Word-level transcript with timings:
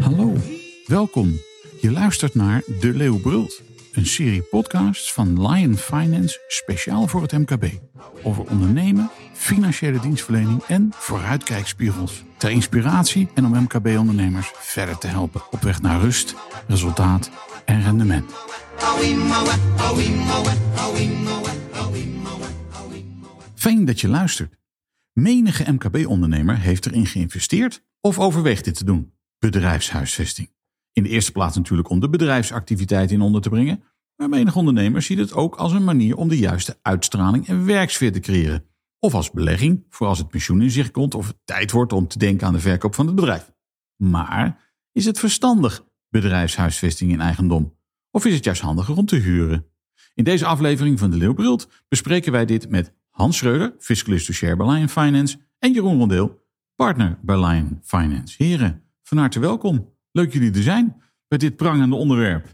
Hallo, 0.00 0.36
welkom. 0.86 1.40
Je 1.80 1.90
luistert 1.90 2.34
naar 2.34 2.62
De 2.80 2.94
Leeuw 2.94 3.18
Brult, 3.18 3.62
een 3.92 4.06
serie 4.06 4.42
podcasts 4.42 5.12
van 5.12 5.48
Lion 5.48 5.76
Finance 5.76 6.40
speciaal 6.48 7.06
voor 7.06 7.22
het 7.22 7.32
MKB. 7.32 7.64
Over 8.22 8.44
ondernemen, 8.50 9.10
financiële 9.32 10.00
dienstverlening 10.00 10.62
en 10.62 10.92
vooruitkijkspiegels. 10.94 12.24
Ter 12.36 12.50
inspiratie 12.50 13.28
en 13.34 13.44
om 13.44 13.62
MKB-ondernemers 13.62 14.52
verder 14.54 14.98
te 14.98 15.06
helpen 15.06 15.42
op 15.50 15.60
weg 15.60 15.82
naar 15.82 16.00
rust, 16.00 16.34
resultaat 16.66 17.30
en 17.64 17.82
rendement. 17.82 18.32
Fijn 23.60 23.84
dat 23.84 24.00
je 24.00 24.08
luistert. 24.08 24.56
Menige 25.12 25.72
MKB-ondernemer 25.72 26.58
heeft 26.58 26.86
erin 26.86 27.06
geïnvesteerd 27.06 27.84
of 28.00 28.18
overweegt 28.18 28.64
dit 28.64 28.74
te 28.74 28.84
doen. 28.84 29.12
Bedrijfshuisvesting. 29.38 30.52
In 30.92 31.02
de 31.02 31.08
eerste 31.08 31.32
plaats 31.32 31.56
natuurlijk 31.56 31.88
om 31.88 32.00
de 32.00 32.08
bedrijfsactiviteit 32.08 33.10
in 33.10 33.20
onder 33.20 33.40
te 33.40 33.48
brengen, 33.48 33.82
maar 34.16 34.28
menig 34.28 34.56
ondernemer 34.56 35.02
ziet 35.02 35.18
het 35.18 35.32
ook 35.32 35.54
als 35.54 35.72
een 35.72 35.84
manier 35.84 36.16
om 36.16 36.28
de 36.28 36.38
juiste 36.38 36.78
uitstraling 36.82 37.48
en 37.48 37.64
werksfeer 37.64 38.12
te 38.12 38.20
creëren. 38.20 38.64
Of 38.98 39.14
als 39.14 39.30
belegging, 39.30 39.86
voor 39.88 40.06
als 40.06 40.18
het 40.18 40.28
pensioen 40.28 40.62
in 40.62 40.70
zicht 40.70 40.90
komt 40.90 41.14
of 41.14 41.26
het 41.26 41.38
tijd 41.44 41.70
wordt 41.70 41.92
om 41.92 42.08
te 42.08 42.18
denken 42.18 42.46
aan 42.46 42.52
de 42.52 42.60
verkoop 42.60 42.94
van 42.94 43.06
het 43.06 43.14
bedrijf. 43.14 43.52
Maar 43.96 44.72
is 44.92 45.04
het 45.04 45.18
verstandig, 45.18 45.84
bedrijfshuisvesting 46.08 47.12
in 47.12 47.20
eigendom? 47.20 47.76
Of 48.10 48.24
is 48.24 48.34
het 48.34 48.44
juist 48.44 48.62
handiger 48.62 48.96
om 48.96 49.06
te 49.06 49.16
huren? 49.16 49.66
In 50.14 50.24
deze 50.24 50.46
aflevering 50.46 50.98
van 50.98 51.10
de 51.10 51.16
Leeuwbrult 51.16 51.68
bespreken 51.88 52.32
wij 52.32 52.44
dit 52.44 52.68
met 52.68 52.98
Hans 53.10 53.36
Schreuder, 53.36 53.74
fiscalist 53.78 54.32
share 54.32 54.56
bij 54.56 54.66
Lion 54.66 54.88
Finance, 54.88 55.38
en 55.58 55.72
Jeroen 55.72 55.98
Rondeel, 55.98 56.40
partner 56.74 57.18
bij 57.22 57.46
Lion 57.46 57.80
Finance. 57.82 58.44
Heren, 58.44 58.82
van 59.02 59.18
harte 59.18 59.40
welkom. 59.40 59.94
Leuk 60.12 60.32
jullie 60.32 60.52
er 60.52 60.62
zijn 60.62 61.02
bij 61.28 61.38
dit 61.38 61.56
prangende 61.56 61.96
onderwerp. 61.96 62.46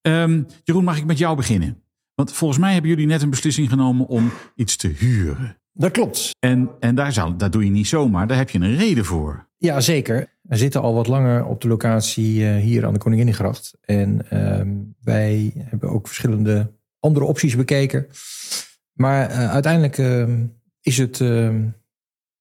Ehm, 0.00 0.42
Jeroen, 0.64 0.84
mag 0.84 0.98
ik 0.98 1.04
met 1.04 1.18
jou 1.18 1.36
beginnen? 1.36 1.82
Want 2.14 2.32
volgens 2.32 2.60
mij 2.60 2.72
hebben 2.72 2.90
jullie 2.90 3.06
net 3.06 3.22
een 3.22 3.30
beslissing 3.30 3.68
genomen 3.68 4.06
om 4.06 4.30
iets 4.54 4.76
te 4.76 4.88
huren. 4.88 5.56
Dat 5.72 5.90
klopt. 5.90 6.30
En, 6.38 6.70
en 6.80 6.94
daar, 6.94 7.12
zou, 7.12 7.36
daar 7.36 7.50
doe 7.50 7.64
je 7.64 7.70
niet 7.70 7.86
zomaar, 7.86 8.26
daar 8.26 8.36
heb 8.36 8.50
je 8.50 8.58
een 8.58 8.76
reden 8.76 9.04
voor. 9.04 9.48
Ja, 9.56 9.80
zeker. 9.80 10.36
We 10.42 10.56
zitten 10.56 10.80
al 10.80 10.94
wat 10.94 11.06
langer 11.06 11.44
op 11.44 11.60
de 11.60 11.68
locatie 11.68 12.46
eh, 12.46 12.62
hier 12.62 12.86
aan 12.86 12.92
de 12.92 12.98
Koninginnegracht. 12.98 13.78
En 13.80 14.30
ehm, 14.30 14.76
wij 15.02 15.52
hebben 15.56 15.90
ook 15.90 16.06
verschillende 16.06 16.72
andere 17.00 17.26
opties 17.26 17.56
bekeken. 17.56 18.06
Maar 18.98 19.30
eh, 19.30 19.50
uiteindelijk 19.50 19.98
ehm, 19.98 20.46
is 20.80 20.98
het 20.98 21.20
ehm, 21.20 21.64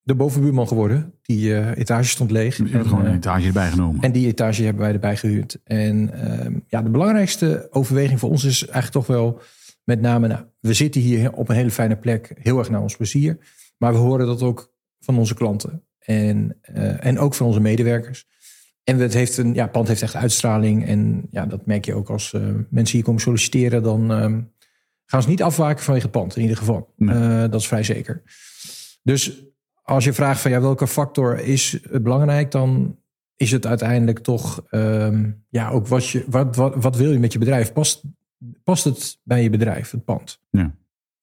de 0.02 0.16
bovenbuurman 0.16 0.68
geworden. 0.68 1.14
Die 1.22 1.56
eh, 1.56 1.78
etage 1.78 2.10
stond 2.10 2.32
leeg. 2.32 2.58
Je 2.58 2.64
hebt 2.64 2.76
En, 2.76 2.86
gewoon 2.86 3.06
een 3.06 3.12
eh, 3.12 3.16
etage 3.16 3.48
erbij 3.48 3.70
genomen. 3.70 4.02
En 4.02 4.12
die 4.12 4.28
etage 4.28 4.64
hebben 4.64 4.82
wij 4.82 4.94
erbij 4.94 5.18
gehuurd. 5.18 5.60
En 5.64 6.14
ehm, 6.14 6.60
ja, 6.68 6.82
de 6.82 6.90
belangrijkste 6.90 7.68
overweging 7.72 8.20
voor 8.20 8.30
ons 8.30 8.44
is 8.44 8.62
eigenlijk 8.62 8.92
toch 8.92 9.08
wel 9.08 9.42
met 9.84 10.02
name, 10.02 10.28
nou, 10.28 10.46
we 10.60 10.74
zitten 10.74 11.02
hier 11.02 11.34
op 11.34 11.50
een 11.50 11.56
hele 11.56 11.72
fijne 11.72 11.98
plek, 11.98 12.32
heel 12.40 12.60
erg 12.60 12.70
naar 12.70 12.82
ons 12.82 12.96
plezier. 12.96 13.38
Maar 13.78 13.94
we 13.94 14.00
horen 14.00 14.26
dat 14.26 14.42
ook 14.42 14.74
van 15.00 15.18
onze 15.18 15.34
klanten 15.34 15.84
en, 16.00 16.58
en 17.00 17.20
ook 17.20 17.34
van 17.34 17.48
onze 17.48 17.60
medewerkers. 17.60 18.26
En 18.84 19.00
het 19.00 19.14
heeft 19.14 19.38
een, 19.38 19.54
ja, 19.54 19.68
pand 19.68 19.88
heeft 19.88 20.02
echt 20.02 20.16
uitstraling. 20.16 20.86
En 20.86 21.28
ja, 21.32 21.46
dat 21.46 21.66
merk 21.66 21.86
je 21.86 21.94
ook 21.94 22.10
als 22.10 22.36
mensen 22.70 22.96
hier 22.96 23.04
komen 23.04 23.22
solliciteren. 23.22 23.84
Dan 23.84 24.12
gaan 25.10 25.22
ze 25.22 25.30
niet 25.30 25.44
afwaken 25.44 25.84
vanwege 25.84 26.06
het 26.06 26.16
pand, 26.16 26.36
in 26.36 26.42
ieder 26.42 26.58
geval. 26.58 26.94
Nee. 26.96 27.16
Eh, 27.16 27.40
dat 27.40 27.62
is 27.62 27.68
vrij 27.68 27.84
zeker. 27.84 28.24
Dus 29.04 29.44
als 29.84 30.04
je 30.04 30.14
vraagt 30.14 30.42
van 30.42 30.52
ja, 30.52 30.62
welke 30.62 30.88
factor 30.88 31.40
is 31.40 31.80
belangrijk, 31.92 32.52
dan 32.52 32.98
is 33.36 33.52
het 33.52 33.66
uiteindelijk 33.66 34.20
toch 34.20 34.64
ehm, 34.70 35.32
ja, 35.50 35.70
ook 35.70 35.88
wat, 35.88 36.08
je, 36.08 36.26
wat, 36.28 36.56
wat, 36.56 36.76
wat 36.76 36.96
wil 36.96 37.12
je 37.12 37.20
met 37.20 37.34
je 37.34 37.40
bedrijf? 37.40 37.74
Past, 37.74 38.04
past 38.64 38.84
het 38.84 39.20
bij 39.24 39.44
je 39.44 39.50
bedrijf, 39.50 39.92
het 39.92 40.06
pand? 40.06 40.42
Ja. 40.50 40.76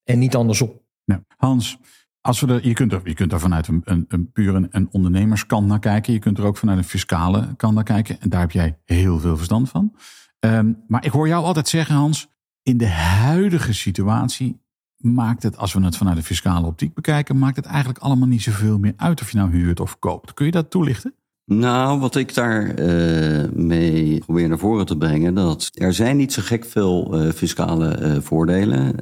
En 0.04 0.18
niet 0.18 0.34
andersom. 0.34 0.80
Ja. 1.04 1.24
Hans, 1.36 1.78
als 2.20 2.40
we 2.40 2.46
er, 2.46 2.66
je, 2.66 2.74
kunt 2.74 2.92
er, 2.92 3.00
je 3.04 3.14
kunt 3.14 3.32
er 3.32 3.40
vanuit 3.40 3.68
een, 3.68 3.82
een, 3.84 4.04
een 4.08 4.32
puur 4.32 4.54
een, 4.54 4.68
een 4.70 4.88
ondernemerskant 4.90 5.66
naar 5.66 5.78
kijken. 5.78 6.12
Je 6.12 6.18
kunt 6.18 6.38
er 6.38 6.44
ook 6.44 6.56
vanuit 6.56 6.78
een 6.78 6.84
fiscale 6.84 7.54
kant 7.56 7.74
naar 7.74 7.84
kijken. 7.84 8.20
En 8.20 8.28
daar 8.28 8.40
heb 8.40 8.50
jij 8.50 8.78
heel 8.84 9.20
veel 9.20 9.36
verstand 9.36 9.68
van. 9.68 9.96
Ehm, 10.38 10.72
maar 10.86 11.04
ik 11.04 11.10
hoor 11.10 11.28
jou 11.28 11.44
altijd 11.44 11.68
zeggen, 11.68 11.94
Hans, 11.94 12.28
in 12.64 12.78
de 12.78 12.88
huidige 12.88 13.72
situatie 13.72 14.60
maakt 14.96 15.42
het, 15.42 15.56
als 15.56 15.72
we 15.72 15.84
het 15.84 15.96
vanuit 15.96 16.16
de 16.16 16.22
fiscale 16.22 16.66
optiek 16.66 16.94
bekijken, 16.94 17.38
maakt 17.38 17.56
het 17.56 17.64
eigenlijk 17.64 17.98
allemaal 17.98 18.28
niet 18.28 18.42
zoveel 18.42 18.78
meer 18.78 18.92
uit 18.96 19.20
of 19.20 19.30
je 19.30 19.36
nou 19.36 19.50
huurt 19.50 19.80
of 19.80 19.98
koopt. 19.98 20.34
Kun 20.34 20.46
je 20.46 20.52
dat 20.52 20.70
toelichten? 20.70 21.14
Nou, 21.46 22.00
wat 22.00 22.16
ik 22.16 22.34
daar 22.34 22.74
eh, 22.74 23.50
mee 23.52 24.18
probeer 24.18 24.48
naar 24.48 24.58
voren 24.58 24.86
te 24.86 24.96
brengen, 24.96 25.34
dat 25.34 25.70
er 25.74 25.94
zijn 25.94 26.16
niet 26.16 26.32
zo 26.32 26.42
gek 26.44 26.64
veel 26.64 27.14
eh, 27.14 27.32
fiscale 27.32 27.88
eh, 27.88 28.20
voordelen. 28.20 28.94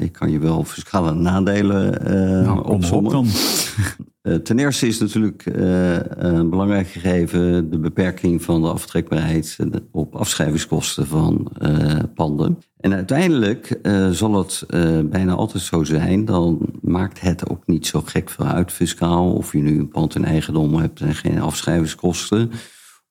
Ik 0.00 0.12
kan 0.12 0.30
je 0.30 0.38
wel 0.38 0.64
fiscale 0.64 1.14
nadelen 1.14 2.04
nou, 2.44 2.58
op 2.58 2.68
opzommen. 2.68 3.12
dan. 3.12 3.26
Eh, 4.22 4.34
ten 4.34 4.58
eerste 4.58 4.86
is 4.86 4.98
natuurlijk 4.98 5.46
eh, 5.46 5.98
een 6.06 6.50
belangrijk 6.50 6.86
gegeven 6.86 7.70
de 7.70 7.78
beperking 7.78 8.42
van 8.42 8.62
de 8.62 8.68
aftrekbaarheid 8.68 9.58
op 9.90 10.16
afschrijvingskosten 10.16 11.06
van 11.06 11.50
eh, 11.58 11.98
panden. 12.14 12.58
En 12.76 12.94
uiteindelijk 12.94 13.78
zal 14.10 14.38
het 14.38 14.64
bijna 15.10 15.32
altijd 15.32 15.62
zo 15.62 15.84
zijn, 15.84 16.24
dan 16.24 16.68
maakt 16.82 17.20
het 17.20 17.48
ook 17.50 17.66
niet 17.66 17.86
zo 17.86 18.00
gek 18.00 18.30
veel 18.30 18.44
uit 18.44 18.72
fiscaal 18.72 19.32
of 19.32 19.52
je 19.52 19.58
nu 19.58 19.78
een 19.78 19.88
pand 19.88 20.14
in 20.14 20.24
eigendom 20.24 20.74
hebt 20.74 21.00
en 21.00 21.14
geen 21.14 21.40
afschrijvingskosten. 21.40 22.50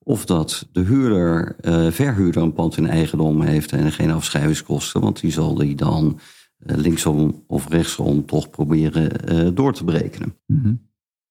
Of 0.03 0.25
dat 0.25 0.67
de 0.71 0.81
huurder, 0.81 1.55
verhuurder 1.91 2.41
een 2.41 2.53
pand 2.53 2.77
in 2.77 2.87
eigendom 2.87 3.41
heeft 3.41 3.71
en 3.71 3.91
geen 3.91 4.11
afschrijvingskosten, 4.11 5.01
want 5.01 5.21
die 5.21 5.31
zal 5.31 5.55
die 5.55 5.75
dan 5.75 6.19
linksom 6.57 7.43
of 7.47 7.67
rechtsom 7.67 8.25
toch 8.25 8.49
proberen 8.49 9.55
door 9.55 9.73
te 9.73 9.83
berekenen. 9.83 10.35
Mhm. 10.45 10.73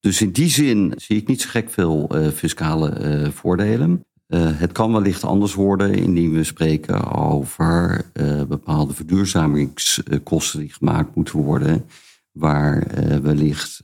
Dus 0.01 0.21
in 0.21 0.31
die 0.31 0.49
zin 0.49 0.93
zie 0.97 1.17
ik 1.17 1.27
niet 1.27 1.41
zo 1.41 1.49
gek 1.49 1.71
veel 1.71 2.09
eh, 2.09 2.29
fiscale 2.29 2.91
eh, 2.91 3.31
voordelen. 3.31 4.05
Eh, 4.27 4.41
het 4.45 4.73
kan 4.73 4.93
wellicht 4.93 5.25
anders 5.25 5.55
worden 5.55 5.95
indien 5.95 6.33
we 6.33 6.45
spreken 6.45 7.13
over 7.13 8.05
bepaalde 8.49 8.95
verduurzamingskosten 8.95 10.61
die 10.61 10.73
gemaakt 10.73 11.15
moeten 11.15 11.39
worden, 11.39 11.85
waar 12.33 12.87
wellicht 13.23 13.81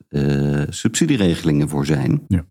subsidieregelingen 0.68 1.68
voor 1.68 1.86
zijn. 1.86 2.22
Ja. 2.28 2.44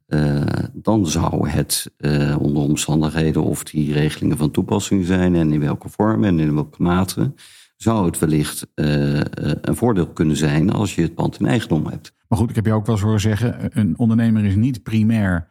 Dan 0.73 1.07
zou 1.07 1.49
het 1.49 1.91
onder 2.39 2.63
omstandigheden 2.63 3.43
of 3.43 3.63
die 3.63 3.93
regelingen 3.93 4.37
van 4.37 4.51
toepassing 4.51 5.05
zijn 5.05 5.35
en 5.35 5.53
in 5.53 5.59
welke 5.59 5.89
vorm 5.89 6.23
en 6.23 6.39
in 6.39 6.53
welke 6.53 6.83
mate, 6.83 7.33
zou 7.83 8.05
het 8.05 8.19
wellicht 8.19 8.67
eh, 8.75 9.19
eh, 9.19 9.25
een 9.61 9.75
voordeel 9.75 10.07
kunnen 10.07 10.37
zijn 10.37 10.71
als 10.71 10.95
je 10.95 11.01
het 11.01 11.15
pand 11.15 11.39
in 11.39 11.45
eigendom 11.45 11.87
hebt. 11.87 12.13
Maar 12.27 12.37
goed, 12.39 12.49
ik 12.49 12.55
heb 12.55 12.65
je 12.65 12.73
ook 12.73 12.85
wel 12.85 12.95
eens 12.95 13.03
horen 13.03 13.19
zeggen, 13.19 13.69
een 13.79 13.97
ondernemer 13.97 14.45
is 14.45 14.55
niet 14.55 14.83
primair 14.83 15.47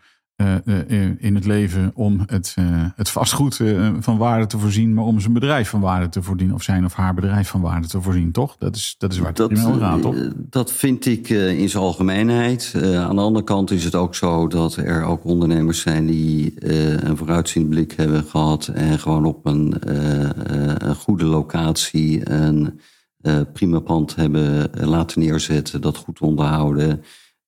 in 1.18 1.34
het 1.34 1.44
leven 1.44 1.90
om 1.94 2.22
het, 2.26 2.52
eh, 2.58 2.64
het 2.96 3.08
vastgoed 3.08 3.60
eh, 3.60 3.90
van 4.00 4.16
waarde 4.18 4.46
te 4.46 4.58
voorzien, 4.58 4.94
maar 4.94 5.04
om 5.04 5.20
zijn 5.20 5.32
bedrijf 5.32 5.68
van 5.68 5.80
waarde 5.80 6.08
te 6.08 6.22
voorzien, 6.22 6.54
of 6.54 6.62
zijn 6.62 6.84
of 6.84 6.92
haar 6.94 7.14
bedrijf 7.14 7.48
van 7.48 7.60
waarde 7.60 7.88
te 7.88 8.00
voorzien, 8.00 8.32
toch? 8.32 8.56
Dat 8.58 8.76
is, 8.76 8.94
dat 8.98 9.12
is 9.12 9.18
waar 9.18 9.28
het 9.28 9.40
om 9.40 9.56
gaat, 9.78 10.02
toch? 10.02 10.14
eh, 10.14 10.26
dat 10.36 10.72
vind 10.72 11.06
ik 11.06 11.30
eh, 11.30 11.58
in 11.58 11.68
zijn 11.68 11.82
algemeenheid. 11.82 12.72
Eh, 12.76 13.04
aan 13.04 13.16
de 13.16 13.22
andere 13.22 13.44
kant 13.44 13.70
is 13.70 13.84
het 13.84 13.94
ook 13.94 14.14
zo 14.14 14.46
dat 14.46 14.76
er 14.76 15.04
ook 15.04 15.24
ondernemers 15.24 15.80
zijn 15.80 16.06
die 16.06 16.54
eh, 16.60 16.90
een 16.92 17.16
vooruitziend 17.16 17.68
blik 17.68 17.92
hebben 17.92 18.24
gehad 18.24 18.66
en 18.66 18.98
gewoon 18.98 19.24
op 19.24 19.46
een, 19.46 19.78
eh, 19.80 20.24
eh, 20.24 20.74
een 20.78 20.94
goede 20.94 21.24
locatie 21.24 22.30
een 22.30 22.80
eh, 23.20 23.40
prima 23.52 23.80
pand 23.80 24.14
hebben 24.14 24.74
eh, 24.74 24.86
laten 24.86 25.20
neerzetten, 25.20 25.80
dat 25.80 25.96
goed 25.96 26.20
onderhouden, 26.20 27.02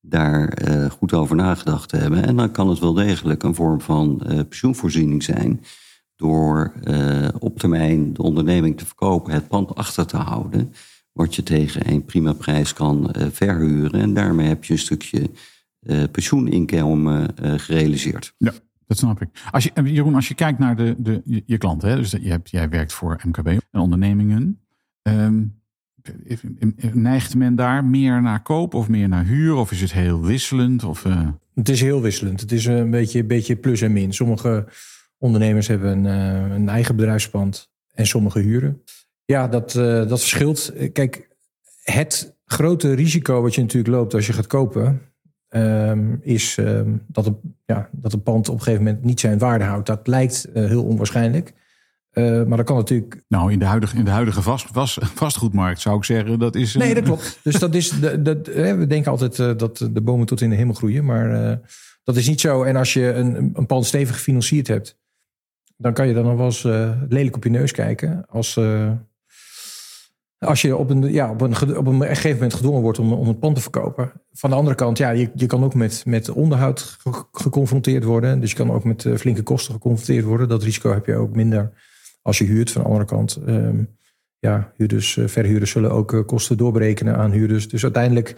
daar 0.06 0.48
eh, 0.48 0.90
goed 0.90 1.12
over 1.12 1.36
nagedacht 1.36 1.90
hebben. 1.90 2.24
En 2.24 2.36
dan 2.36 2.50
kan 2.50 2.68
het 2.68 2.78
wel 2.78 2.92
degelijk 2.92 3.42
een 3.42 3.54
vorm 3.54 3.80
van 3.80 4.22
eh, 4.22 4.40
pensioenvoorziening 4.48 5.22
zijn 5.22 5.60
door 6.16 6.72
eh, 6.82 7.28
op 7.38 7.58
termijn 7.58 8.12
de 8.12 8.22
onderneming 8.22 8.78
te 8.78 8.86
verkopen, 8.86 9.32
het 9.32 9.48
pand 9.48 9.74
achter 9.74 10.06
te 10.06 10.16
houden, 10.16 10.72
wat 11.12 11.34
je 11.34 11.42
tegen 11.42 11.90
een 11.90 12.04
prima 12.04 12.32
prijs 12.32 12.72
kan 12.72 13.14
verhuren. 13.32 14.00
En 14.00 14.14
daarmee 14.14 14.48
heb 14.48 14.64
je 14.64 14.72
een 14.72 14.78
stukje 14.78 15.30
pensioeninkomen 16.10 17.34
gerealiseerd. 17.40 18.34
Ja, 18.38 18.52
dat 18.86 18.98
snap 18.98 19.20
ik. 19.20 19.28
Als 19.50 19.64
je, 19.64 19.82
Jeroen, 19.82 20.14
als 20.14 20.28
je 20.28 20.34
kijkt 20.34 20.58
naar 20.58 20.76
de, 20.76 20.94
de, 20.98 21.22
je, 21.24 21.42
je 21.46 21.58
klanten, 21.58 21.88
hè, 21.88 21.96
dus 21.96 22.10
je 22.10 22.28
hebt, 22.28 22.50
jij 22.50 22.68
werkt 22.68 22.92
voor 22.92 23.20
MKB 23.24 23.46
en 23.46 23.80
ondernemingen. 23.80 24.60
ehm, 25.02 25.42
neigt 26.92 27.34
men 27.34 27.54
daar 27.54 27.84
meer 27.84 28.22
naar 28.22 28.42
koop 28.42 28.74
of 28.74 28.88
meer 28.88 29.08
naar 29.08 29.24
huur? 29.24 29.54
Of 29.54 29.70
is 29.70 29.80
het 29.80 29.92
heel 29.92 30.24
wisselend? 30.24 30.84
Of, 30.84 31.04
eh, 31.04 31.28
Het 31.54 31.68
is 31.68 31.80
heel 31.80 32.00
wisselend. 32.00 32.40
Het 32.40 32.52
is 32.52 32.64
een 32.66 32.90
beetje, 32.90 33.24
beetje 33.24 33.56
plus 33.56 33.80
en 33.80 33.92
min. 33.92 34.12
Sommige 34.12 34.66
ondernemers 35.18 35.68
hebben 35.68 36.04
een, 36.04 36.06
eh, 36.06 36.54
een 36.54 36.68
eigen 36.68 36.96
bedrijfspand 36.96 37.70
en 37.94 38.06
sommige 38.06 38.38
huren. 38.38 38.82
Ja, 39.24 39.48
dat, 39.48 39.74
eh, 39.74 40.08
dat 40.08 40.20
verschilt. 40.20 40.72
Kijk, 40.92 41.28
het 41.82 42.36
grote 42.44 42.92
risico 42.94 43.42
wat 43.42 43.54
je 43.54 43.60
natuurlijk 43.60 43.94
loopt 43.94 44.14
als 44.14 44.26
je 44.26 44.32
gaat 44.32 44.46
kopen, 44.46 45.00
ehm, 45.48 46.16
is 46.20 46.58
ehm, 46.58 46.96
dat, 47.06 47.26
een, 47.26 47.38
ja, 47.64 47.88
dat 47.92 48.12
een 48.12 48.22
pand 48.22 48.48
op 48.48 48.54
een 48.54 48.62
gegeven 48.62 48.84
moment 48.84 49.04
niet 49.04 49.20
zijn 49.20 49.38
waarde 49.38 49.64
houdt. 49.64 49.86
Dat 49.86 50.06
lijkt 50.06 50.44
eh, 50.44 50.66
heel 50.66 50.84
onwaarschijnlijk. 50.84 51.52
Uh, 52.14 52.44
maar 52.44 52.56
dat 52.56 52.66
kan 52.66 52.76
natuurlijk. 52.76 53.22
Nou, 53.28 53.52
in 53.52 53.58
de 53.58 53.64
huidige, 53.64 53.96
in 53.96 54.04
de 54.04 54.10
huidige 54.10 54.42
vast, 54.42 54.66
vast, 54.72 54.98
vastgoedmarkt 55.14 55.80
zou 55.80 55.96
ik 55.96 56.04
zeggen, 56.04 56.38
dat 56.38 56.54
is. 56.54 56.74
Nee, 56.74 56.94
dat 56.94 57.04
klopt. 57.04 57.38
dus 57.42 57.58
dat 57.58 57.74
is. 57.74 57.88
De, 57.88 58.22
dat, 58.22 58.46
we 58.46 58.86
denken 58.88 59.10
altijd 59.10 59.38
uh, 59.38 59.50
dat 59.56 59.88
de 59.92 60.00
bomen 60.00 60.26
tot 60.26 60.40
in 60.40 60.50
de 60.50 60.56
hemel 60.56 60.74
groeien. 60.74 61.04
Maar 61.04 61.30
uh, 61.30 61.52
dat 62.04 62.16
is 62.16 62.28
niet 62.28 62.40
zo. 62.40 62.62
En 62.62 62.76
als 62.76 62.92
je 62.92 63.12
een, 63.12 63.50
een 63.54 63.66
pand 63.66 63.86
stevig 63.86 64.14
gefinancierd 64.14 64.68
hebt, 64.68 64.98
dan 65.76 65.92
kan 65.92 66.08
je 66.08 66.14
dan 66.14 66.24
nog 66.24 66.36
wel 66.36 66.44
eens 66.44 66.62
lelijk 67.08 67.36
op 67.36 67.44
je 67.44 67.50
neus 67.50 67.72
kijken. 67.72 68.26
Als, 68.28 68.60
als 70.38 70.62
je 70.62 70.76
op 70.76 70.90
een, 70.90 71.12
ja, 71.12 71.30
op, 71.30 71.40
een, 71.40 71.76
op 71.76 71.86
een 71.86 72.02
gegeven 72.02 72.32
moment 72.32 72.54
gedwongen 72.54 72.82
wordt 72.82 72.98
om, 72.98 73.12
om 73.12 73.28
een 73.28 73.38
pand 73.38 73.54
te 73.54 73.62
verkopen. 73.62 74.12
Van 74.32 74.50
de 74.50 74.56
andere 74.56 74.76
kant, 74.76 74.98
ja, 74.98 75.10
je, 75.10 75.30
je 75.34 75.46
kan 75.46 75.64
ook 75.64 75.74
met, 75.74 76.02
met 76.06 76.28
onderhoud 76.30 76.96
geconfronteerd 77.32 78.04
worden. 78.04 78.40
Dus 78.40 78.50
je 78.50 78.56
kan 78.56 78.72
ook 78.72 78.84
met 78.84 79.06
flinke 79.16 79.42
kosten 79.42 79.74
geconfronteerd 79.74 80.24
worden. 80.24 80.48
Dat 80.48 80.62
risico 80.62 80.92
heb 80.92 81.06
je 81.06 81.16
ook 81.16 81.34
minder 81.34 81.72
als 82.24 82.38
je 82.38 82.44
huurt. 82.44 82.70
Van 82.70 82.82
de 82.82 82.88
andere 82.88 83.06
kant, 83.06 83.38
um, 83.46 83.88
ja, 84.38 84.72
huurders, 84.76 85.16
uh, 85.16 85.26
verhuurders 85.26 85.70
zullen 85.70 85.90
ook 85.90 86.12
uh, 86.12 86.24
kosten 86.26 86.56
doorberekenen 86.56 87.16
aan 87.16 87.30
huurders. 87.30 87.68
Dus 87.68 87.82
uiteindelijk, 87.82 88.34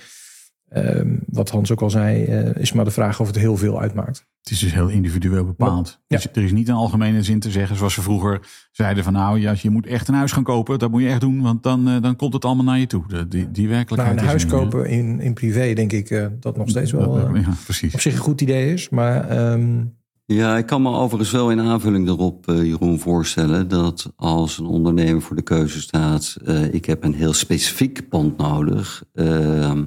um, 0.77 1.21
wat 1.27 1.51
Hans 1.51 1.73
ook 1.73 1.83
al 1.83 1.91
zei, 1.91 2.27
uh, 2.27 2.57
is 2.57 2.73
maar 2.73 2.85
de 2.85 2.91
vraag 2.91 3.21
of 3.21 3.27
het 3.27 3.37
heel 3.37 3.57
veel 3.57 3.81
uitmaakt. 3.81 4.27
Het 4.41 4.51
is 4.51 4.61
dus 4.61 4.73
heel 4.73 4.89
individueel 4.89 5.45
bepaald. 5.45 6.01
Ja. 6.07 6.17
Dus 6.17 6.29
er 6.33 6.43
is 6.43 6.53
niet 6.53 6.69
een 6.69 6.75
algemene 6.75 7.23
zin 7.23 7.41
te 7.41 7.51
zeggen, 7.51 7.77
zoals 7.77 7.95
ze 7.95 8.03
vroeger 8.03 8.41
zeiden 8.73 9.05
van 9.05 9.13
nou, 9.13 9.41
ja, 9.41 9.55
je 9.57 9.71
moet 9.71 9.87
echt 9.87 10.09
een 10.09 10.15
huis 10.15 10.33
gaan 10.33 10.43
kopen. 10.43 10.79
Dat 10.79 10.91
moet 10.91 11.03
je 11.03 11.09
echt 11.09 11.21
doen, 11.21 11.43
want 11.43 11.63
dan, 11.63 12.01
dan 12.01 12.17
komt 12.17 12.33
het 12.33 12.45
allemaal 12.45 12.65
naar 12.65 12.79
je 12.79 12.87
toe. 12.87 13.05
De, 13.09 13.29
die, 13.29 13.51
die 13.51 13.69
werkelijkheid. 13.69 14.15
Nou, 14.15 14.27
een 14.27 14.33
huis 14.33 14.47
kopen 14.47 14.89
in, 14.89 15.21
in 15.21 15.35
privé, 15.35 15.73
denk 15.73 15.93
ik 15.93 16.31
dat 16.41 16.57
nog 16.57 16.69
steeds 16.69 16.93
wel 16.93 17.37
ja, 17.37 17.55
precies. 17.65 17.95
op 17.95 18.01
zich 18.01 18.13
een 18.13 18.19
goed 18.19 18.41
idee 18.41 18.73
is. 18.73 18.89
Maar 18.89 19.51
um, 19.53 19.97
ja, 20.27 20.57
ik 20.57 20.67
kan 20.67 20.83
me 20.83 20.91
overigens 20.91 21.31
wel 21.31 21.51
in 21.51 21.61
aanvulling 21.61 22.09
erop, 22.09 22.51
uh, 22.51 22.65
Jeroen, 22.65 22.99
voorstellen 22.99 23.69
dat 23.69 24.13
als 24.17 24.59
een 24.59 24.67
ondernemer 24.67 25.23
voor 25.23 25.37
de 25.37 25.43
keuze 25.43 25.81
staat, 25.81 26.37
uh, 26.45 26.75
ik 26.75 26.85
heb 26.85 27.05
een 27.05 27.15
heel 27.15 27.33
specifiek 27.33 28.09
pand 28.09 28.37
nodig, 28.37 29.05
uh, 29.15 29.81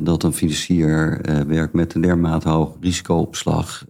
dat 0.00 0.22
een 0.22 0.32
financier 0.32 1.20
werkt 1.46 1.72
met 1.72 1.94
een 1.94 2.00
dermate 2.00 2.48
hoog 2.48 2.76
risicoopslag, 2.80 3.84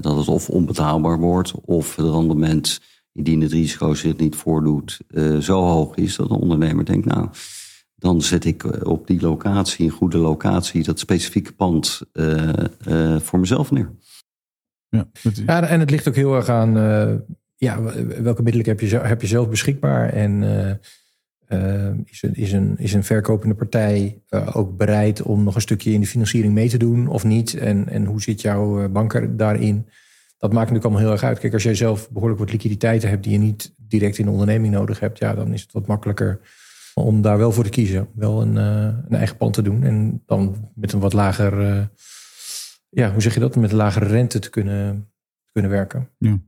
dat 0.00 0.16
het 0.16 0.28
of 0.28 0.48
onbetaalbaar 0.48 1.18
wordt, 1.18 1.52
of 1.64 1.96
het 1.96 2.06
rendement, 2.06 2.80
indien 3.12 3.40
het 3.40 3.52
risico 3.52 3.94
zich 3.94 4.16
niet 4.16 4.36
voordoet, 4.36 5.00
zo 5.40 5.60
hoog 5.62 5.96
is 5.96 6.16
dat 6.16 6.30
een 6.30 6.36
ondernemer 6.36 6.84
denkt, 6.84 7.06
nou, 7.06 7.28
dan 7.96 8.22
zet 8.22 8.44
ik 8.44 8.86
op 8.86 9.06
die 9.06 9.20
locatie, 9.20 9.84
een 9.84 9.90
goede 9.90 10.18
locatie, 10.18 10.82
dat 10.82 10.98
specifieke 10.98 11.52
pand 11.52 12.00
voor 13.20 13.38
mezelf 13.38 13.70
neer. 13.70 13.90
Ja, 14.90 15.08
ja, 15.46 15.68
en 15.68 15.80
het 15.80 15.90
ligt 15.90 16.08
ook 16.08 16.14
heel 16.14 16.34
erg 16.34 16.48
aan 16.48 16.76
uh, 16.76 17.14
ja, 17.56 17.82
welke 18.22 18.42
middelen 18.42 18.68
heb 18.68 18.80
je, 18.80 18.98
heb 18.98 19.20
je 19.20 19.26
zelf 19.26 19.48
beschikbaar. 19.48 20.08
En 20.12 20.42
uh, 20.42 20.70
uh, 21.48 21.94
is, 22.04 22.22
een, 22.22 22.34
is, 22.34 22.52
een, 22.52 22.74
is 22.78 22.92
een 22.92 23.04
verkopende 23.04 23.54
partij 23.54 24.20
ook 24.52 24.76
bereid 24.76 25.22
om 25.22 25.44
nog 25.44 25.54
een 25.54 25.60
stukje 25.60 25.92
in 25.92 26.00
de 26.00 26.06
financiering 26.06 26.54
mee 26.54 26.68
te 26.68 26.78
doen 26.78 27.08
of 27.08 27.24
niet? 27.24 27.54
En, 27.54 27.88
en 27.88 28.04
hoe 28.04 28.22
zit 28.22 28.40
jouw 28.40 28.88
banker 28.88 29.36
daarin? 29.36 29.86
Dat 30.38 30.52
maakt 30.52 30.70
natuurlijk 30.70 30.84
allemaal 30.84 31.02
heel 31.02 31.12
erg 31.12 31.22
uit. 31.22 31.38
Kijk, 31.38 31.52
als 31.52 31.62
jij 31.62 31.74
zelf 31.74 32.10
behoorlijk 32.10 32.40
wat 32.40 32.52
liquiditeiten 32.52 33.08
hebt 33.08 33.22
die 33.22 33.32
je 33.32 33.38
niet 33.38 33.72
direct 33.76 34.18
in 34.18 34.24
de 34.24 34.30
onderneming 34.30 34.74
nodig 34.74 35.00
hebt, 35.00 35.18
ja, 35.18 35.34
dan 35.34 35.52
is 35.52 35.62
het 35.62 35.72
wat 35.72 35.86
makkelijker 35.86 36.40
om 36.94 37.22
daar 37.22 37.38
wel 37.38 37.52
voor 37.52 37.64
te 37.64 37.70
kiezen. 37.70 38.08
Wel 38.14 38.42
een, 38.42 38.56
een 38.56 39.14
eigen 39.14 39.36
pand 39.36 39.54
te 39.54 39.62
doen 39.62 39.82
en 39.82 40.22
dan 40.26 40.70
met 40.74 40.92
een 40.92 41.00
wat 41.00 41.12
lager 41.12 41.88
ja, 42.88 43.12
hoe 43.12 43.22
zeg 43.22 43.34
je 43.34 43.40
dat, 43.40 43.56
met 43.56 43.72
lagere 43.72 44.06
rente 44.06 44.38
te 44.38 44.50
kunnen, 44.50 45.10
kunnen 45.52 45.70
werken. 45.70 46.08
Ja. 46.18 46.38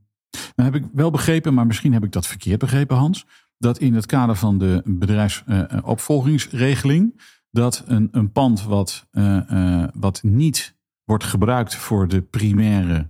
Nou 0.56 0.72
heb 0.72 0.82
ik 0.82 0.84
wel 0.92 1.10
begrepen, 1.10 1.54
maar 1.54 1.66
misschien 1.66 1.92
heb 1.92 2.04
ik 2.04 2.12
dat 2.12 2.26
verkeerd 2.26 2.58
begrepen, 2.58 2.96
Hans. 2.96 3.26
Dat 3.58 3.78
in 3.78 3.94
het 3.94 4.06
kader 4.06 4.36
van 4.36 4.58
de 4.58 4.82
bedrijfsopvolgingsregeling, 4.84 7.20
dat 7.50 7.84
een, 7.86 8.08
een 8.12 8.32
pand 8.32 8.62
wat, 8.62 9.08
uh, 9.12 9.40
uh, 9.50 9.84
wat 9.94 10.22
niet 10.22 10.76
wordt 11.04 11.24
gebruikt 11.24 11.74
voor 11.74 12.08
de 12.08 12.22
primaire 12.22 13.08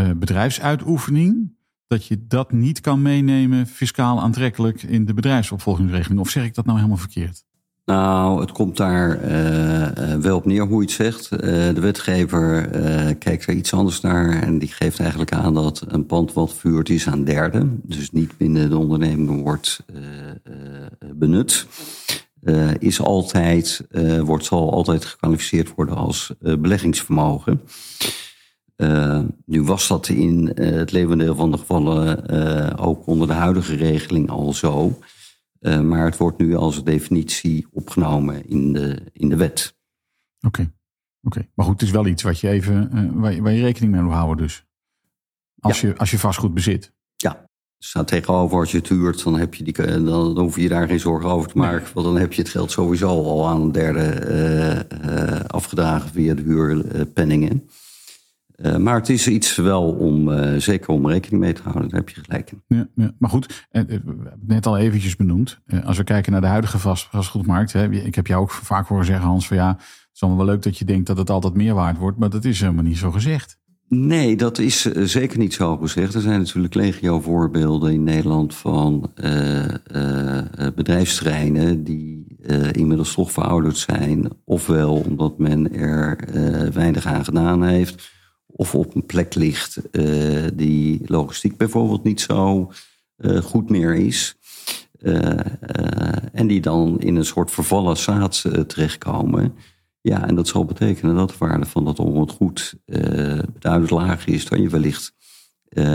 uh, 0.00 0.10
bedrijfsuitoefening, 0.10 1.56
dat 1.86 2.06
je 2.06 2.26
dat 2.26 2.52
niet 2.52 2.80
kan 2.80 3.02
meenemen 3.02 3.66
fiscaal 3.66 4.20
aantrekkelijk 4.20 4.82
in 4.82 5.04
de 5.04 5.14
bedrijfsopvolgingsregeling. 5.14 6.20
Of 6.20 6.30
zeg 6.30 6.44
ik 6.44 6.54
dat 6.54 6.64
nou 6.64 6.76
helemaal 6.76 6.98
verkeerd? 6.98 7.44
Nou, 7.84 8.40
het 8.40 8.52
komt 8.52 8.76
daar 8.76 9.24
uh, 9.24 10.14
wel 10.14 10.36
op 10.36 10.44
neer 10.44 10.62
hoe 10.62 10.80
je 10.80 10.86
het 10.86 10.90
zegt. 10.90 11.32
Uh, 11.32 11.40
de 11.74 11.80
wetgever 11.80 12.68
kijkt 13.18 13.46
er 13.46 13.54
iets 13.54 13.74
anders 13.74 14.00
naar 14.00 14.42
en 14.42 14.58
die 14.58 14.68
geeft 14.68 15.00
eigenlijk 15.00 15.32
aan 15.32 15.54
dat 15.54 15.84
een 15.88 16.06
pand 16.06 16.32
wat 16.32 16.54
vuurt 16.54 16.88
is 16.88 17.08
aan 17.08 17.24
derden, 17.24 17.80
dus 17.82 18.10
niet 18.10 18.36
binnen 18.36 18.70
de 18.70 18.78
onderneming 18.78 19.42
wordt 19.42 19.84
benut, 21.14 21.66
is 22.78 23.00
altijd, 23.00 23.86
wordt, 24.24 24.44
zal 24.44 24.72
altijd 24.72 25.04
gekwalificeerd 25.04 25.74
worden 25.74 25.96
als 25.96 26.32
beleggingsvermogen. 26.38 27.60
nu 29.46 29.62
was 29.62 29.88
dat 29.88 30.08
in 30.08 30.52
het 30.54 30.92
levendeel 30.92 31.34
van 31.34 31.50
de 31.50 31.58
gevallen 31.58 32.78
ook 32.78 33.06
onder 33.06 33.26
de 33.26 33.32
huidige 33.32 33.74
regeling 33.76 34.30
al 34.30 34.52
zo. 34.52 34.98
Uh, 35.64 35.80
maar 35.80 36.04
het 36.04 36.16
wordt 36.16 36.38
nu 36.38 36.54
als 36.54 36.84
definitie 36.84 37.66
opgenomen 37.70 38.48
in 38.48 38.72
de, 38.72 39.02
in 39.12 39.28
de 39.28 39.36
wet. 39.36 39.76
Oké, 40.46 40.72
oké. 41.22 41.48
maar 41.54 41.66
goed, 41.66 41.80
het 41.80 41.88
is 41.88 41.94
wel 41.94 42.06
iets 42.06 42.22
wat 42.22 42.40
je 42.40 42.48
even, 42.48 42.90
uh, 42.94 43.10
waar, 43.12 43.32
je, 43.32 43.42
waar, 43.42 43.52
je, 43.52 43.62
rekening 43.62 43.92
mee 43.92 44.02
moet 44.02 44.12
houden 44.12 44.36
dus. 44.36 44.66
Als, 45.60 45.80
ja. 45.80 45.88
je, 45.88 45.96
als 45.96 46.10
je 46.10 46.18
vastgoed 46.18 46.54
bezit. 46.54 46.92
Ja, 47.16 47.48
staat 47.78 48.08
tegenover 48.08 48.58
als 48.58 48.70
je 48.70 48.78
het 48.78 48.88
huurt, 48.88 49.24
dan, 49.24 49.38
heb 49.38 49.54
je 49.54 49.64
die, 49.64 49.72
dan, 49.72 50.04
dan 50.04 50.38
hoef 50.38 50.56
je 50.56 50.68
daar 50.68 50.88
geen 50.88 51.00
zorgen 51.00 51.30
over 51.30 51.50
te 51.50 51.58
maken. 51.58 51.82
Nee. 51.82 51.92
Want 51.94 52.06
dan 52.06 52.16
heb 52.16 52.32
je 52.32 52.42
het 52.42 52.50
geld 52.50 52.70
sowieso 52.70 53.08
al 53.08 53.48
aan 53.48 53.60
een 53.60 53.72
derde 53.72 54.86
uh, 55.04 55.44
afgedragen 55.44 56.10
via 56.10 56.34
de 56.34 56.42
huurpenningen. 56.42 57.68
Uh, 58.56 58.76
maar 58.76 58.94
het 58.94 59.08
is 59.08 59.28
iets 59.28 59.56
wel 59.56 59.92
om, 59.92 60.28
uh, 60.28 60.56
zeker 60.56 60.88
om 60.88 61.08
rekening 61.08 61.42
mee 61.42 61.52
te 61.52 61.62
houden, 61.62 61.88
daar 61.88 62.00
heb 62.00 62.08
je 62.08 62.20
gelijk 62.24 62.50
in. 62.50 62.62
Ja, 62.66 62.88
ja. 62.94 63.12
maar 63.18 63.30
goed, 63.30 63.66
uh, 63.72 63.82
het 63.86 64.02
net 64.46 64.66
al 64.66 64.78
eventjes 64.78 65.16
benoemd. 65.16 65.60
als 65.84 65.96
we 65.96 66.04
kijken 66.04 66.32
naar 66.32 66.40
de 66.40 66.46
huidige 66.46 66.78
vast, 66.78 67.08
vastgoedmarkt, 67.10 67.72
hè, 67.72 67.90
ik 67.90 68.14
heb 68.14 68.26
jou 68.26 68.42
ook 68.42 68.50
vaak 68.50 68.86
horen 68.86 69.04
zeggen, 69.04 69.26
Hans, 69.26 69.46
van 69.46 69.56
ja, 69.56 69.68
het 69.68 70.10
is 70.12 70.20
allemaal 70.20 70.44
wel 70.44 70.54
leuk 70.54 70.62
dat 70.62 70.78
je 70.78 70.84
denkt 70.84 71.06
dat 71.06 71.16
het 71.16 71.30
altijd 71.30 71.54
meer 71.54 71.74
waard 71.74 71.98
wordt, 71.98 72.18
maar 72.18 72.30
dat 72.30 72.44
is 72.44 72.60
helemaal 72.60 72.84
niet 72.84 72.98
zo 72.98 73.10
gezegd. 73.10 73.58
Nee, 73.88 74.36
dat 74.36 74.58
is 74.58 74.82
zeker 74.92 75.38
niet 75.38 75.54
zo 75.54 75.76
gezegd. 75.76 76.14
Er 76.14 76.20
zijn 76.20 76.38
natuurlijk 76.38 76.74
legio 76.74 77.20
voorbeelden 77.20 77.92
in 77.92 78.02
Nederland 78.02 78.54
van 78.54 79.10
bedrijfsterreinen 80.74 81.84
die 81.84 82.36
inmiddels 82.72 83.14
toch 83.14 83.32
verouderd 83.32 83.76
zijn, 83.76 84.28
ofwel 84.44 84.94
omdat 84.94 85.38
men 85.38 85.74
er 85.74 86.18
weinig 86.72 87.06
aan 87.06 87.24
gedaan 87.24 87.64
heeft 87.64 88.12
of 88.56 88.74
op 88.74 88.94
een 88.94 89.06
plek 89.06 89.34
ligt 89.34 89.78
uh, 89.92 90.46
die 90.54 91.02
logistiek 91.06 91.56
bijvoorbeeld 91.56 92.04
niet 92.04 92.20
zo 92.20 92.72
uh, 93.16 93.40
goed 93.40 93.70
meer 93.70 93.94
is. 93.94 94.36
Uh, 95.00 95.38
en 96.32 96.46
die 96.46 96.60
dan 96.60 97.00
in 97.00 97.16
een 97.16 97.24
soort 97.24 97.50
vervallen 97.50 97.96
zaad 97.96 98.44
terechtkomen. 98.66 99.54
Ja, 100.00 100.26
en 100.26 100.34
dat 100.34 100.48
zal 100.48 100.64
betekenen 100.64 101.14
dat 101.14 101.28
de 101.28 101.34
waarde 101.38 101.66
van 101.66 101.84
dat 101.84 101.98
onroerend 101.98 102.30
goed 102.30 102.74
beduidend 102.84 103.90
lager 103.90 104.32
is 104.32 104.48
dan 104.48 104.62
je 104.62 104.68
wellicht 104.68 105.14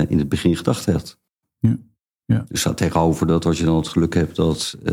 in 0.07 0.17
het 0.17 0.29
begin 0.29 0.55
gedacht 0.55 0.85
hebt. 0.85 1.19
Ja. 1.59 1.77
Ja. 2.29 2.45
Er 2.49 2.57
staat 2.57 2.77
tegenover 2.77 3.27
dat 3.27 3.45
als 3.45 3.57
je 3.57 3.65
dan 3.65 3.75
het 3.75 3.87
geluk 3.87 4.13
hebt 4.13 4.35
dat 4.35 4.77
uh, 4.83 4.89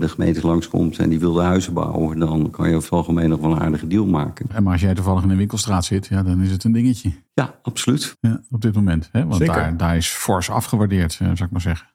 de 0.00 0.08
gemeente 0.08 0.46
langskomt 0.46 0.98
en 0.98 1.08
die 1.08 1.18
wil 1.20 1.32
de 1.32 1.40
huizen 1.40 1.72
bouwen, 1.72 2.18
dan 2.18 2.50
kan 2.50 2.68
je 2.68 2.74
over 2.76 2.88
het 2.88 2.98
algemeen 2.98 3.28
nog 3.28 3.40
wel 3.40 3.50
een 3.50 3.60
aardige 3.60 3.86
deal 3.86 4.06
maken. 4.06 4.46
En 4.52 4.62
maar 4.62 4.72
als 4.72 4.80
jij 4.80 4.94
toevallig 4.94 5.22
in 5.22 5.30
een 5.30 5.36
winkelstraat 5.36 5.84
zit, 5.84 6.06
ja, 6.06 6.22
dan 6.22 6.42
is 6.42 6.50
het 6.50 6.64
een 6.64 6.72
dingetje. 6.72 7.12
Ja, 7.34 7.58
absoluut. 7.62 8.16
Ja, 8.20 8.42
op 8.50 8.60
dit 8.60 8.74
moment. 8.74 9.08
Hè? 9.12 9.26
Want 9.26 9.46
daar, 9.46 9.76
daar 9.76 9.96
is 9.96 10.08
fors 10.08 10.50
afgewaardeerd, 10.50 11.12
zou 11.12 11.30
ik 11.32 11.50
maar 11.50 11.60
zeggen. 11.60 11.88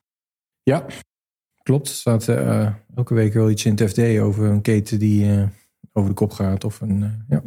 Ja, 0.64 0.86
klopt. 1.64 1.88
Er 1.88 1.94
staat 1.94 2.28
uh, 2.28 2.68
elke 2.96 3.14
week 3.14 3.34
wel 3.34 3.50
iets 3.50 3.66
in 3.66 3.76
het 3.76 3.90
FD 3.90 4.20
over 4.20 4.46
een 4.46 4.62
keten 4.62 5.00
die 5.00 5.26
uh, 5.26 5.48
over 5.92 6.10
de 6.10 6.16
kop 6.16 6.32
gaat. 6.32 6.64
Of 6.64 6.82
een, 6.82 7.26
ja. 7.28 7.42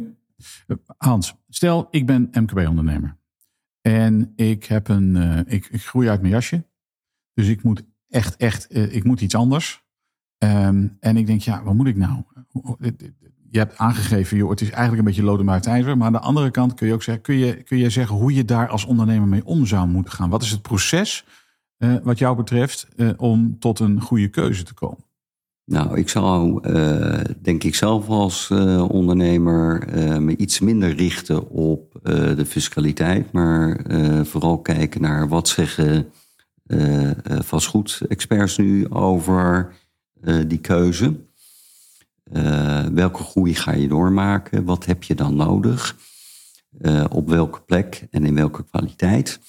Hans, 0.97 1.35
stel 1.49 1.87
ik 1.91 2.05
ben 2.05 2.29
MKB-ondernemer. 2.31 3.17
En 3.81 4.33
ik, 4.35 4.65
heb 4.65 4.87
een, 4.87 5.15
ik, 5.47 5.67
ik 5.71 5.85
groei 5.85 6.09
uit 6.09 6.21
mijn 6.21 6.33
jasje. 6.33 6.67
Dus 7.39 7.47
ik 7.47 7.63
moet 7.63 7.83
echt, 8.09 8.35
echt, 8.35 8.67
uh, 8.69 8.95
ik 8.95 9.03
moet 9.03 9.21
iets 9.21 9.35
anders. 9.35 9.83
Um, 10.37 10.97
en 10.99 11.17
ik 11.17 11.27
denk, 11.27 11.41
ja, 11.41 11.63
wat 11.63 11.73
moet 11.73 11.87
ik 11.87 11.97
nou? 11.97 12.23
Je 13.49 13.57
hebt 13.57 13.77
aangegeven, 13.77 14.37
joh, 14.37 14.49
het 14.49 14.61
is 14.61 14.69
eigenlijk 14.69 14.99
een 14.99 15.15
beetje 15.15 15.49
uit 15.51 15.65
ijzer. 15.65 15.97
Maar 15.97 16.07
aan 16.07 16.13
de 16.13 16.19
andere 16.19 16.51
kant 16.51 16.73
kun 16.73 16.87
je 16.87 16.93
ook 16.93 17.03
zeggen, 17.03 17.23
kun 17.23 17.35
je, 17.35 17.63
kun 17.63 17.77
je 17.77 17.89
zeggen 17.89 18.15
hoe 18.15 18.33
je 18.33 18.45
daar 18.45 18.69
als 18.69 18.85
ondernemer 18.85 19.27
mee 19.27 19.45
om 19.45 19.65
zou 19.65 19.87
moeten 19.87 20.13
gaan? 20.13 20.29
Wat 20.29 20.41
is 20.41 20.51
het 20.51 20.61
proces 20.61 21.25
uh, 21.77 21.95
wat 22.03 22.17
jou 22.17 22.35
betreft 22.35 22.87
uh, 22.95 23.09
om 23.17 23.59
tot 23.59 23.79
een 23.79 24.01
goede 24.01 24.27
keuze 24.27 24.63
te 24.63 24.73
komen? 24.73 25.05
Nou, 25.65 25.97
ik 25.97 26.09
zou 26.09 26.61
denk 27.41 27.63
ik 27.63 27.75
zelf 27.75 28.07
als 28.07 28.51
ondernemer 28.87 29.87
me 30.21 30.35
iets 30.37 30.59
minder 30.59 30.95
richten 30.95 31.49
op 31.49 31.99
de 32.03 32.45
fiscaliteit, 32.45 33.31
maar 33.31 33.85
vooral 34.25 34.61
kijken 34.61 35.01
naar 35.01 35.27
wat 35.27 35.47
zeggen 35.47 36.11
vastgoedexperts 37.43 38.57
nu 38.57 38.89
over 38.89 39.73
die 40.47 40.57
keuze. 40.57 41.27
welke 42.93 43.23
groei 43.23 43.55
ga 43.55 43.71
je 43.71 43.87
doormaken? 43.87 44.65
Wat 44.65 44.85
heb 44.85 45.03
je 45.03 45.15
dan 45.15 45.35
nodig? 45.35 45.95
op 47.11 47.29
welke 47.29 47.61
plek 47.61 48.07
en 48.11 48.25
in 48.25 48.35
welke 48.35 48.63
kwaliteit? 48.63 49.39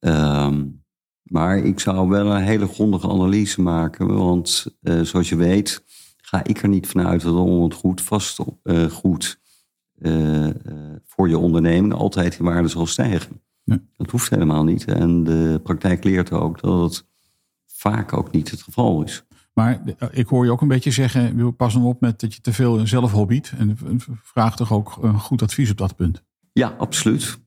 Um, 0.00 0.82
maar 1.22 1.58
ik 1.58 1.80
zou 1.80 2.08
wel 2.08 2.26
een 2.26 2.42
hele 2.42 2.66
grondige 2.66 3.08
analyse 3.08 3.60
maken. 3.60 4.06
Want 4.16 4.66
zoals 5.02 5.28
je 5.28 5.36
weet, 5.36 5.84
ga 6.16 6.44
ik 6.44 6.62
er 6.62 6.68
niet 6.68 6.86
vanuit 6.86 7.22
dat 7.22 7.46
het 7.62 7.74
goed 7.74 8.00
vast 8.00 8.38
goed 8.90 9.40
voor 11.06 11.28
je 11.28 11.38
onderneming 11.38 11.94
altijd 11.94 12.38
in 12.38 12.44
waarde 12.44 12.68
zal 12.68 12.86
stijgen. 12.86 13.40
Dat 14.02 14.10
hoeft 14.10 14.30
helemaal 14.30 14.64
niet. 14.64 14.84
En 14.84 15.24
de 15.24 15.60
praktijk 15.62 16.04
leert 16.04 16.32
ook 16.32 16.60
dat 16.60 16.80
het 16.80 17.04
vaak 17.66 18.12
ook 18.12 18.30
niet 18.30 18.50
het 18.50 18.62
geval 18.62 19.02
is. 19.02 19.24
Maar 19.54 19.82
ik 20.10 20.26
hoor 20.26 20.44
je 20.44 20.50
ook 20.50 20.60
een 20.60 20.68
beetje 20.68 20.90
zeggen, 20.90 21.56
pas 21.56 21.74
nou 21.74 21.86
op 21.86 22.00
met 22.00 22.20
dat 22.20 22.34
je 22.34 22.40
te 22.40 22.52
veel 22.52 22.86
zelf 22.86 23.12
hobbyt. 23.12 23.52
En 23.58 23.76
vraag 24.22 24.56
toch 24.56 24.72
ook 24.72 24.98
goed 25.18 25.42
advies 25.42 25.70
op 25.70 25.76
dat 25.76 25.96
punt. 25.96 26.22
Ja, 26.52 26.74
absoluut. 26.78 27.38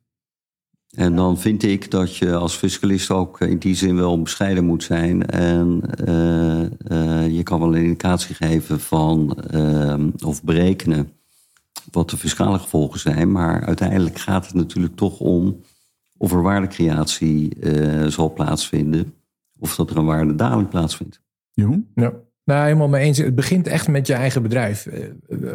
En 0.89 1.15
dan 1.15 1.39
vind 1.39 1.63
ik 1.63 1.91
dat 1.91 2.15
je 2.15 2.35
als 2.35 2.55
fiscalist 2.55 3.12
ook 3.12 3.41
in 3.41 3.57
die 3.57 3.75
zin 3.75 3.95
wel 3.95 4.21
bescheiden 4.21 4.65
moet 4.65 4.83
zijn. 4.83 5.25
En 5.25 5.81
uh, 6.07 6.62
uh, 6.62 7.35
je 7.35 7.43
kan 7.43 7.59
wel 7.59 7.75
een 7.75 7.83
indicatie 7.83 8.35
geven 8.35 8.79
van 8.79 9.38
uh, 9.53 10.03
of 10.25 10.43
berekenen 10.43 11.12
wat 11.91 12.09
de 12.09 12.17
fiscale 12.17 12.59
gevolgen 12.59 13.00
zijn. 13.00 13.31
Maar 13.31 13.65
uiteindelijk 13.65 14.19
gaat 14.19 14.45
het 14.45 14.55
natuurlijk 14.55 14.95
toch 14.95 15.19
om 15.19 15.62
of 16.17 16.31
er 16.31 16.41
waardecreatie 16.41 17.57
zal 18.07 18.34
plaatsvinden. 18.34 19.13
Of 19.60 19.75
dat 19.75 19.89
er 19.89 19.98
een 19.98 20.05
waardedaling 20.05 20.69
plaatsvindt. 20.69 21.22
Jeroen? 21.51 21.91
Ja. 21.95 22.13
Nou, 22.43 22.63
helemaal 22.63 22.88
mee 22.88 23.03
eens. 23.03 23.17
Het 23.17 23.36
begint 23.36 23.67
echt 23.67 23.88
met 23.88 24.07
je 24.07 24.13
eigen 24.13 24.41
bedrijf. 24.41 24.89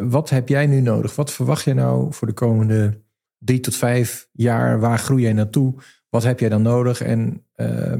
Wat 0.01 0.29
heb 0.29 0.47
jij 0.47 0.67
nu 0.67 0.81
nodig? 0.81 1.15
Wat 1.15 1.31
verwacht 1.31 1.63
je 1.63 1.73
nou 1.73 2.13
voor 2.13 2.27
de 2.27 2.33
komende 2.33 3.01
drie 3.37 3.59
tot 3.59 3.75
vijf 3.75 4.27
jaar, 4.31 4.79
waar 4.79 4.99
groei 4.99 5.27
je 5.27 5.33
naartoe? 5.33 5.73
Wat 6.09 6.23
heb 6.23 6.39
jij 6.39 6.49
dan 6.49 6.61
nodig? 6.61 7.01
En 7.01 7.45
uh, 7.55 7.93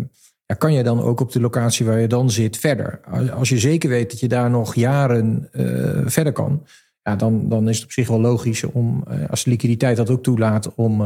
ja, 0.45 0.55
kan 0.57 0.73
je 0.73 0.83
dan 0.83 1.01
ook 1.01 1.19
op 1.19 1.31
de 1.31 1.39
locatie 1.39 1.85
waar 1.85 1.99
je 1.99 2.07
dan 2.07 2.29
zit 2.29 2.57
verder? 2.57 3.01
Als 3.33 3.49
je 3.49 3.59
zeker 3.59 3.89
weet 3.89 4.11
dat 4.11 4.19
je 4.19 4.27
daar 4.27 4.49
nog 4.49 4.75
jaren 4.75 5.49
uh, 5.51 6.01
verder 6.05 6.33
kan, 6.33 6.65
ja, 7.01 7.15
dan, 7.15 7.49
dan 7.49 7.69
is 7.69 7.75
het 7.75 7.85
op 7.85 7.91
zich 7.91 8.07
wel 8.07 8.21
logisch 8.21 8.63
om, 8.63 9.03
uh, 9.11 9.29
als 9.29 9.43
de 9.43 9.49
liquiditeit 9.49 9.97
dat 9.97 10.09
ook 10.09 10.23
toelaat, 10.23 10.75
om 10.75 11.01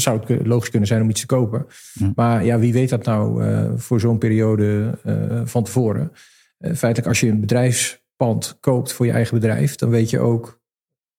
zou 0.00 0.20
het 0.26 0.46
logisch 0.46 0.70
kunnen 0.70 0.88
zijn 0.88 1.02
om 1.02 1.10
iets 1.10 1.20
te 1.20 1.26
kopen. 1.26 1.66
Maar 2.14 2.44
ja, 2.44 2.58
wie 2.58 2.72
weet 2.72 2.88
dat 2.88 3.04
nou 3.04 3.42
voor 3.78 4.00
zo'n 4.00 4.18
periode 4.18 4.98
van 5.44 5.64
tevoren? 5.64 6.12
feitelijk, 6.60 7.06
als 7.06 7.20
je 7.20 7.28
een 7.28 7.40
bedrijfspand 7.40 8.56
koopt 8.60 8.92
voor 8.92 9.06
je 9.06 9.12
eigen 9.12 9.34
bedrijf, 9.34 9.74
dan 9.74 9.90
weet 9.90 10.10
je 10.10 10.18
ook 10.18 10.60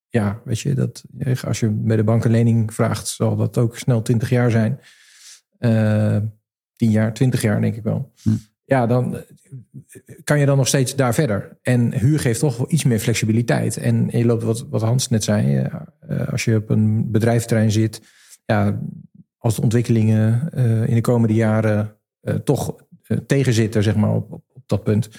ja, 0.10 0.41
weet 0.43 0.60
je, 0.60 0.74
dat, 0.74 1.03
als 1.46 1.60
je 1.60 1.69
bij 1.69 1.96
de 1.96 2.03
bank 2.03 2.25
een 2.25 2.31
lening 2.31 2.74
vraagt, 2.74 3.07
zal 3.07 3.36
dat 3.36 3.57
ook 3.57 3.77
snel 3.77 4.01
20 4.01 4.29
jaar 4.29 4.51
zijn. 4.51 4.79
Uh, 5.60 6.15
eh, 6.15 6.24
10 6.75 6.91
jaar, 6.91 7.13
20 7.13 7.41
jaar 7.41 7.62
denk 7.62 7.75
ik 7.75 7.84
wel. 7.84 8.12
Hm. 8.22 8.29
Ja, 8.65 8.86
dan 8.86 9.17
kan 10.24 10.39
je 10.39 10.46
dan 10.46 10.57
nog 10.57 10.67
steeds 10.67 10.96
daar 10.96 11.13
verder. 11.13 11.57
En 11.62 11.93
huur 11.93 12.19
geeft 12.19 12.39
toch 12.39 12.57
wel 12.57 12.72
iets 12.72 12.84
meer 12.84 13.00
flexibiliteit. 13.00 13.77
En 13.77 14.07
je 14.10 14.25
loopt 14.25 14.43
wat, 14.43 14.65
wat 14.69 14.81
Hans 14.81 15.10
net 15.10 15.24
zei, 15.24 15.69
uh, 16.10 16.27
als 16.27 16.46
je 16.46 16.55
op 16.55 16.69
een 16.69 17.12
bedrijfterrein 17.12 17.72
zit, 17.72 18.01
ja, 18.48 18.80
als 19.38 19.56
de 19.56 19.62
ontwikkelingen 19.62 20.50
uh, 20.56 20.88
in 20.88 20.96
de 20.96 21.01
komende 21.01 21.34
jaren 21.34 21.96
toch 22.44 22.75
tegenzitten, 23.25 23.84
zeg 23.84 23.96
maar, 23.96 24.13
op, 24.13 24.32
op, 24.32 24.63
dat 24.66 24.84
punt 24.84 25.10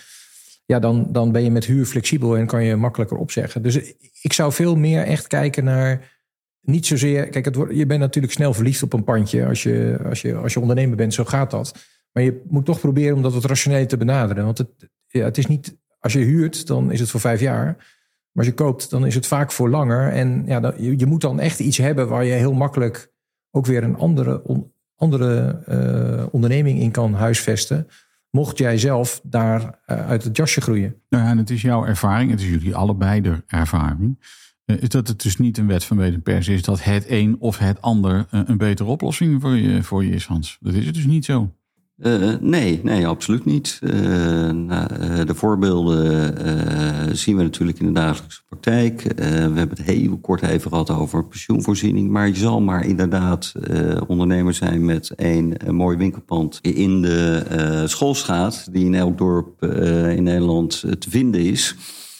ja, 0.68 0.78
dan, 0.78 1.08
dan 1.12 1.32
ben 1.32 1.42
je 1.42 1.50
met 1.50 1.64
huur 1.64 1.84
flexibel 1.84 2.36
en 2.36 2.46
kan 2.46 2.64
je 2.64 2.76
makkelijker 2.76 3.16
opzeggen. 3.16 3.62
Dus 3.62 3.94
ik 4.22 4.32
zou 4.32 4.52
veel 4.52 4.76
meer 4.76 5.02
echt 5.02 5.26
kijken 5.26 5.64
naar. 5.64 6.16
Niet 6.60 6.86
zozeer. 6.86 7.28
Kijk, 7.28 7.44
het 7.44 7.54
wordt, 7.54 7.76
je 7.76 7.86
bent 7.86 8.00
natuurlijk 8.00 8.32
snel 8.32 8.54
verliefd 8.54 8.82
op 8.82 8.92
een 8.92 9.04
pandje 9.04 9.46
als 9.46 9.62
je, 9.62 9.98
als, 10.08 10.22
je, 10.22 10.34
als 10.34 10.52
je 10.52 10.60
ondernemer 10.60 10.96
bent. 10.96 11.14
Zo 11.14 11.24
gaat 11.24 11.50
dat. 11.50 11.74
Maar 12.12 12.22
je 12.22 12.42
moet 12.48 12.64
toch 12.64 12.80
proberen 12.80 13.16
om 13.16 13.22
dat 13.22 13.32
wat 13.32 13.44
rationeel 13.44 13.86
te 13.86 13.96
benaderen. 13.96 14.44
Want 14.44 14.58
het, 14.58 14.68
het 15.08 15.38
is 15.38 15.46
niet. 15.46 15.76
Als 15.98 16.12
je 16.12 16.18
huurt, 16.18 16.66
dan 16.66 16.92
is 16.92 17.00
het 17.00 17.10
voor 17.10 17.20
vijf 17.20 17.40
jaar. 17.40 17.64
Maar 17.64 18.44
als 18.44 18.46
je 18.46 18.54
koopt, 18.54 18.90
dan 18.90 19.06
is 19.06 19.14
het 19.14 19.26
vaak 19.26 19.52
voor 19.52 19.70
langer. 19.70 20.12
En 20.12 20.42
ja, 20.46 20.60
dan, 20.60 20.74
je, 20.76 20.98
je 20.98 21.06
moet 21.06 21.20
dan 21.20 21.40
echt 21.40 21.60
iets 21.60 21.76
hebben 21.76 22.08
waar 22.08 22.24
je 22.24 22.32
heel 22.32 22.54
makkelijk 22.54 23.12
ook 23.58 23.66
weer 23.66 23.82
een 23.82 23.96
andere, 23.96 24.42
andere 24.96 25.62
uh, 25.68 26.26
onderneming 26.30 26.80
in 26.80 26.90
kan 26.90 27.14
huisvesten 27.14 27.86
mocht 28.30 28.58
jij 28.58 28.78
zelf 28.78 29.20
daar 29.22 29.62
uh, 29.62 30.06
uit 30.08 30.24
het 30.24 30.36
jasje 30.36 30.60
groeien. 30.60 30.94
Nou 31.08 31.24
ja, 31.24 31.30
en 31.30 31.38
het 31.38 31.50
is 31.50 31.62
jouw 31.62 31.84
ervaring, 31.84 32.30
het 32.30 32.40
is 32.40 32.48
jullie 32.48 32.74
allebei 32.74 33.20
de 33.20 33.42
ervaring. 33.46 34.18
Uh, 34.66 34.82
is 34.82 34.88
dat 34.88 35.08
het 35.08 35.22
dus 35.22 35.36
niet 35.36 35.58
een 35.58 35.66
wet 35.66 35.84
van 35.84 35.96
weten 35.96 36.22
pers 36.22 36.48
is 36.48 36.62
dat 36.62 36.84
het 36.84 37.04
een 37.08 37.36
of 37.38 37.58
het 37.58 37.82
ander 37.82 38.26
een 38.30 38.58
betere 38.58 38.88
oplossing 38.88 39.40
voor 39.40 39.56
je, 39.56 39.82
voor 39.82 40.04
je 40.04 40.10
is, 40.10 40.26
Hans. 40.26 40.58
Dat 40.60 40.74
is 40.74 40.86
het 40.86 40.94
dus 40.94 41.06
niet 41.06 41.24
zo. 41.24 41.52
Uh, 41.98 42.34
nee, 42.40 42.80
nee, 42.82 43.06
absoluut 43.06 43.44
niet. 43.44 43.78
Uh, 43.82 43.92
nou, 44.50 44.88
uh, 45.00 45.24
de 45.26 45.34
voorbeelden 45.34 47.16
zien 47.16 47.36
we 47.36 47.42
natuurlijk 47.42 47.78
in 47.78 47.86
de 47.86 47.92
dagelijkse 47.92 48.40
praktijk. 48.48 49.02
we 49.02 49.24
hebben 49.24 49.68
het 49.68 49.82
heel 49.82 50.18
kort 50.18 50.42
even 50.42 50.70
gehad 50.70 50.90
over 50.90 51.24
pensioenvoorziening. 51.24 52.10
Maar 52.10 52.28
je 52.28 52.36
zal 52.36 52.60
maar 52.60 52.86
inderdaad 52.86 53.52
ondernemer 54.06 54.54
zijn 54.54 54.84
met 54.84 55.12
een, 55.16 55.56
mooi 55.70 55.96
winkelpand 55.96 56.58
in 56.62 57.02
de 57.02 57.84
schoolstraat, 57.86 58.68
die 58.72 58.84
in 58.84 58.94
elk 58.94 59.18
dorp 59.18 59.62
in 60.16 60.22
Nederland 60.22 60.80
te 60.80 61.10
vinden 61.10 61.40
is. 61.40 61.76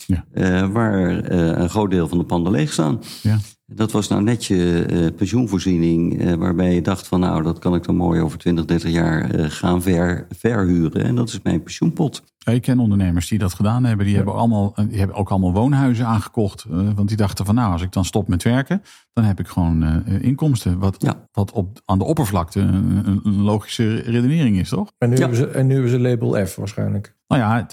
Ja. 0.07 0.71
waar 0.71 1.31
een 1.31 1.71
groot 1.71 1.91
deel 1.91 2.09
van 2.09 2.19
de 2.19 2.25
panden 2.25 2.53
leeg 2.53 2.73
staan. 2.73 3.01
Ja. 3.23 3.39
Dat 3.73 3.93
was 3.93 4.09
nou 4.09 4.23
net 4.23 4.45
je 4.45 4.87
uh, 4.91 5.07
pensioenvoorziening, 5.17 6.23
uh, 6.23 6.35
waarbij 6.35 6.75
je 6.75 6.83
dacht 6.83 7.07
van 7.07 7.21
nou, 7.21 7.43
dat 7.43 7.59
kan 7.59 7.75
ik 7.75 7.85
dan 7.85 7.97
mooi 7.97 8.21
over 8.21 8.39
20, 8.39 8.65
30 8.65 8.91
jaar 8.91 9.35
uh, 9.35 9.45
gaan 9.49 9.83
ver, 9.83 10.27
verhuren. 10.31 11.05
En 11.05 11.15
dat 11.15 11.29
is 11.29 11.43
mijn 11.43 11.63
pensioenpot. 11.63 12.23
Ik 12.45 12.63
ken 12.63 12.79
ondernemers 12.79 13.29
die 13.29 13.39
dat 13.39 13.55
gedaan 13.55 13.85
hebben. 13.85 14.07
Die, 14.07 14.17
hebben, 14.17 14.35
allemaal, 14.35 14.75
die 14.89 14.99
hebben 14.99 15.17
ook 15.17 15.31
allemaal 15.31 15.53
woonhuizen 15.53 16.07
aangekocht. 16.07 16.67
want 16.69 17.09
die 17.09 17.17
dachten 17.17 17.45
van 17.45 17.55
nou, 17.55 17.73
als 17.73 17.83
ik 17.83 17.93
dan 17.93 18.05
stop 18.05 18.29
met 18.29 18.43
werken, 18.43 18.83
dan 19.13 19.25
heb 19.25 19.41
ik 19.41 19.49
gewoon 19.49 20.07
inkomsten. 20.07 20.79
Wat, 20.79 20.97
ja. 20.99 21.29
wat 21.33 21.53
op, 21.53 21.81
aan 21.85 21.99
de 21.99 22.05
oppervlakte 22.05 22.61
een, 22.61 23.21
een, 23.25 23.43
logische 23.43 23.97
redenering 23.97 24.59
is, 24.59 24.69
toch? 24.69 24.93
En 24.99 25.09
nu, 25.09 25.15
ja. 25.15 25.21
hebben, 25.21 25.39
ze, 25.39 25.49
en 25.49 25.67
nu 25.67 25.73
hebben 25.73 25.91
ze 25.91 25.99
label 25.99 26.47
F 26.47 26.57
waarschijnlijk. 26.57 27.17
Nou 27.27 27.43
ja, 27.43 27.67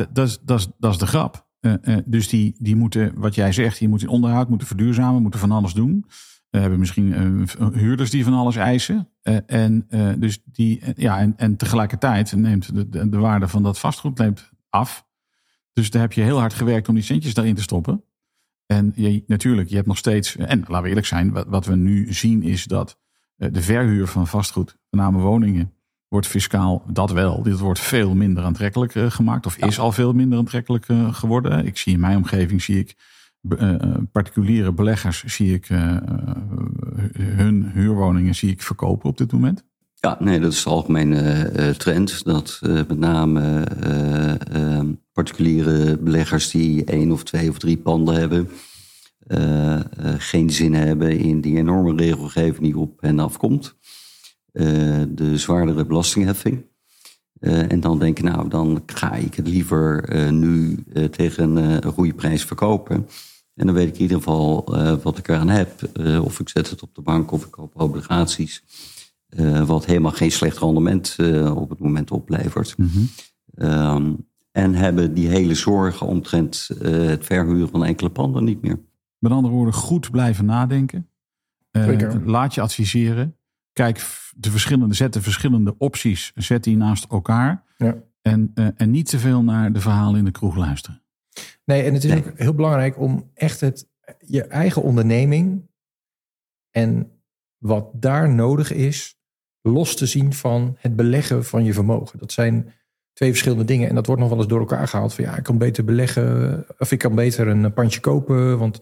dat 0.46 0.92
is 0.92 0.98
de 0.98 1.08
grap. 1.08 1.46
Uh, 1.66 1.74
uh, 1.84 1.98
dus 2.06 2.30
die, 2.30 2.56
die 2.60 2.76
moeten, 2.76 3.12
wat 3.16 3.36
jij 3.36 3.52
zegt, 3.52 3.80
die 3.80 3.88
moeten 3.88 4.08
in 4.08 4.14
onderhoud, 4.14 4.50
moeten 4.50 4.68
verduurzamen, 4.68 5.22
moeten 5.22 5.40
van 5.40 5.52
alles 5.52 5.74
doen. 5.74 6.06
We 6.50 6.60
hebben 6.60 6.80
misschien 6.80 7.48
uh, 7.60 7.68
huurders 7.74 8.10
die 8.10 8.24
van 8.24 8.34
alles 8.34 8.56
eisen. 8.56 9.10
en, 9.46 9.88
dus 10.18 10.42
die, 10.46 10.82
ja, 10.96 11.20
en, 11.20 11.34
en 11.38 11.56
tegelijkertijd 11.56 12.36
neemt 12.36 12.76
de, 12.76 12.90
de, 12.90 13.10
de, 13.10 13.18
waarde 13.18 13.48
van 13.48 13.64
dat 13.64 13.80
vastgoed 13.80 14.18
neemt 14.18 14.50
af. 14.70 15.08
Dus 15.74 15.90
daar 15.90 16.02
heb 16.02 16.14
je 16.14 16.22
heel 16.22 16.40
hard 16.40 16.54
gewerkt 16.54 16.90
om 16.90 16.96
die 16.96 17.04
centjes 17.04 17.34
daarin 17.34 17.56
te 17.56 17.62
stoppen. 17.62 18.04
En 18.66 18.92
je, 18.96 19.24
natuurlijk, 19.28 19.70
je 19.70 19.76
hebt 19.76 19.88
nog 19.88 19.98
steeds, 19.98 20.36
en 20.36 20.60
laten 20.60 20.82
we 20.82 20.88
eerlijk 20.88 21.06
zijn, 21.06 21.32
wat, 21.32 21.48
wat 21.48 21.66
we 21.66 21.76
nu 21.76 22.14
zien 22.14 22.44
is 22.44 22.64
dat 22.64 23.00
de 23.36 23.62
verhuur 23.62 24.08
van 24.08 24.28
vastgoed, 24.28 24.78
met 24.90 25.02
name 25.02 25.20
woningen, 25.20 25.74
wordt 26.16 26.30
fiscaal 26.30 26.84
dat 26.88 27.12
wel. 27.12 27.44
Dit 27.44 27.60
wordt 27.60 27.80
veel 27.80 28.16
minder 28.16 28.44
aantrekkelijk 28.44 28.96
uh, 28.96 29.12
gemaakt. 29.12 29.46
Of 29.46 29.58
is 29.58 29.80
al 29.80 29.92
veel 29.92 30.14
minder 30.14 30.38
aantrekkelijk 30.38 30.88
uh, 30.88 31.14
geworden. 31.14 31.66
Ik 31.66 31.78
zie 31.78 31.94
in 31.94 32.00
mijn 32.00 32.18
omgeving 32.18 32.62
zie 32.62 32.80
ik 32.80 32.96
uh, 33.50 33.76
particuliere 34.12 34.72
beleggers 34.72 35.24
zie 35.24 35.54
ik 35.54 35.68
hun 37.18 37.72
huurwoningen 37.74 38.36
zie 38.36 38.52
ik 38.52 38.62
verkopen 38.62 39.10
op 39.10 39.18
dit 39.18 39.32
moment. 39.32 39.64
Ja, 39.96 40.18
nee, 40.20 40.40
dat 40.40 40.52
is 40.52 40.64
de 40.64 40.70
algemene 40.70 41.52
trend. 41.78 42.26
Dat 42.26 42.60
met 42.62 42.98
name 42.98 43.64
particuliere 45.14 45.98
beleggers 45.98 46.52
die 46.52 46.86
één 46.86 47.12
of 47.12 47.24
twee 47.24 47.50
of 47.50 47.58
drie 47.58 47.78
panden 47.78 48.16
hebben. 48.16 48.50
geen 50.18 50.50
zin 50.50 50.74
hebben 50.74 51.18
in 51.18 51.42
die 51.42 51.58
enorme 51.58 51.96
regelgeving 51.96 52.62
die 52.62 52.78
op 52.78 53.02
hen 53.02 53.20
afkomt. 53.20 53.76
Eh, 54.56 55.02
de 55.10 55.38
zwaardere 55.38 55.86
belastingheffing. 55.86 56.66
Uh, 57.40 57.72
en 57.72 57.80
dan 57.80 58.00
denk 58.00 58.18
ik, 58.18 58.24
nou, 58.24 58.50
dan 58.50 58.84
ga 58.86 59.14
ik 59.14 59.34
het 59.36 59.48
liever 59.48 60.16
uh, 60.16 60.30
nu 60.30 60.84
uh, 60.94 61.04
tegen 61.06 61.56
een 61.56 61.92
goede 61.92 62.14
prijs 62.14 62.46
verkopen. 62.46 63.08
En 63.54 63.66
dan 63.66 63.76
weet 63.76 63.88
ik 63.88 63.96
in 63.96 64.02
ieder 64.02 64.18
geval 64.18 64.64
wat 65.04 65.18
ik 65.18 65.28
eraan 65.28 65.50
heb. 65.50 65.90
of 66.24 66.40
ik 66.40 66.50
zet 66.50 66.70
het 66.70 66.82
op 66.82 66.96
de 66.96 67.02
bank 67.02 67.32
of 67.32 67.46
ik 67.46 67.52
koop 67.52 67.82
obligaties. 67.82 68.64
wat 69.66 69.86
helemaal 69.86 70.12
geen 70.12 70.32
slecht 70.32 70.58
rendement 70.58 71.16
op 71.56 71.70
het 71.70 71.80
moment 71.80 72.12
oplevert. 72.12 72.78
Mm 72.78 72.88
-hmm. 72.88 73.10
um, 73.70 74.28
En 74.52 74.74
hebben 74.74 75.14
die 75.14 75.28
hele 75.28 75.56
zorgen 75.56 76.08
omtrent 76.08 76.70
uh, 76.82 77.08
het 77.08 77.26
verhuren 77.26 77.70
van 77.70 77.86
enkele 77.86 78.10
panden 78.10 78.44
niet 78.44 78.62
meer. 78.62 78.80
Met 79.20 79.32
andere 79.32 79.54
woorden, 79.54 79.74
goed 79.74 80.12
blijven 80.12 80.46
nadenken. 80.46 81.08
Uh, 81.72 82.16
laat 82.26 82.54
je 82.54 82.62
adviseren. 82.62 83.36
Kijk 83.76 84.06
de 84.36 84.52
verschillende, 84.52 84.96
zet 84.96 85.14
de 85.14 85.22
verschillende 85.22 85.76
opties, 85.78 86.32
zet 86.36 86.64
die 86.64 86.78
naast 86.78 87.06
elkaar. 87.10 87.64
Ja. 87.78 87.96
En, 88.22 88.52
uh, 88.56 88.68
en 88.76 88.92
niet 88.92 89.10
te 89.10 89.20
veel 89.20 89.44
naar 89.44 89.74
de 89.74 89.80
verhalen 89.80 90.20
in 90.20 90.26
de 90.26 90.32
kroeg 90.32 90.56
luisteren. 90.56 91.02
Nee, 91.66 91.84
en 91.84 91.94
het 91.94 92.04
is 92.04 92.16
ook 92.16 92.32
heel 92.36 92.54
belangrijk 92.54 93.00
om 93.00 93.32
echt 93.34 93.60
het, 93.60 93.88
je 94.20 94.44
eigen 94.44 94.82
onderneming 94.82 95.70
en 96.72 97.12
wat 97.58 97.90
daar 97.94 98.34
nodig 98.34 98.72
is, 98.72 99.18
los 99.62 99.96
te 99.96 100.06
zien 100.06 100.34
van 100.34 100.78
het 100.80 100.96
beleggen 100.96 101.46
van 101.46 101.64
je 101.64 101.74
vermogen. 101.74 102.20
Dat 102.20 102.32
zijn 102.32 102.74
twee 103.14 103.30
verschillende 103.30 103.66
dingen. 103.66 103.90
En 103.90 103.96
dat 103.96 104.06
wordt 104.06 104.22
nog 104.22 104.30
wel 104.30 104.40
eens 104.40 104.48
door 104.48 104.60
elkaar 104.60 104.88
gehaald. 104.88 105.14
Van 105.14 105.24
ja, 105.24 105.38
ik 105.38 105.44
kan 105.44 105.58
beter 105.58 105.86
beleggen. 105.86 106.66
Of 106.78 106.92
ik 106.92 107.00
kan 107.00 107.16
beter 107.16 107.48
een 107.48 107.74
pandje 107.74 108.00
kopen. 108.00 108.58
Want 108.58 108.80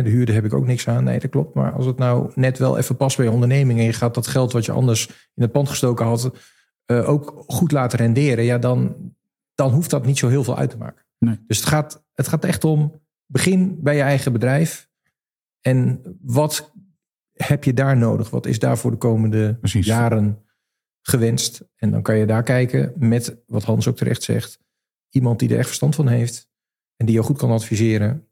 de 0.00 0.10
huurder 0.10 0.34
heb 0.34 0.44
ik 0.44 0.54
ook 0.54 0.66
niks 0.66 0.88
aan. 0.88 1.04
Nee, 1.04 1.18
dat 1.18 1.30
klopt. 1.30 1.54
Maar 1.54 1.72
als 1.72 1.86
het 1.86 1.98
nou 1.98 2.30
net 2.34 2.58
wel 2.58 2.78
even 2.78 2.96
past 2.96 3.16
bij 3.16 3.26
je 3.26 3.32
onderneming. 3.32 3.78
En 3.78 3.84
je 3.84 3.92
gaat 3.92 4.14
dat 4.14 4.26
geld 4.26 4.52
wat 4.52 4.64
je 4.64 4.72
anders 4.72 5.08
in 5.34 5.42
het 5.42 5.52
pand 5.52 5.68
gestoken 5.68 6.06
had. 6.06 6.30
Uh, 6.86 7.08
ook 7.08 7.44
goed 7.46 7.72
laten 7.72 7.98
renderen. 7.98 8.44
Ja, 8.44 8.58
dan, 8.58 8.96
dan 9.54 9.70
hoeft 9.72 9.90
dat 9.90 10.06
niet 10.06 10.18
zo 10.18 10.28
heel 10.28 10.44
veel 10.44 10.56
uit 10.56 10.70
te 10.70 10.76
maken. 10.76 11.06
Nee. 11.18 11.38
Dus 11.46 11.58
het 11.58 11.66
gaat, 11.66 12.04
het 12.12 12.28
gaat 12.28 12.44
echt 12.44 12.64
om. 12.64 13.00
Begin 13.26 13.82
bij 13.82 13.96
je 13.96 14.02
eigen 14.02 14.32
bedrijf. 14.32 14.90
En 15.60 16.02
wat 16.20 16.72
heb 17.32 17.64
je 17.64 17.74
daar 17.74 17.96
nodig? 17.96 18.30
Wat 18.30 18.46
is 18.46 18.58
daar 18.58 18.78
voor 18.78 18.90
de 18.90 18.96
komende 18.96 19.58
jaren 19.62 20.44
gewenst? 21.02 21.64
En 21.76 21.90
dan 21.90 22.02
kan 22.02 22.16
je 22.16 22.26
daar 22.26 22.42
kijken 22.42 22.92
met, 22.96 23.42
wat 23.46 23.64
Hans 23.64 23.88
ook 23.88 23.96
terecht 23.96 24.22
zegt, 24.22 24.58
iemand 25.08 25.38
die 25.38 25.48
er 25.48 25.58
echt 25.58 25.66
verstand 25.66 25.94
van 25.94 26.08
heeft 26.08 26.48
en 26.96 27.06
die 27.06 27.14
je 27.14 27.22
goed 27.22 27.38
kan 27.38 27.50
adviseren 27.50 28.26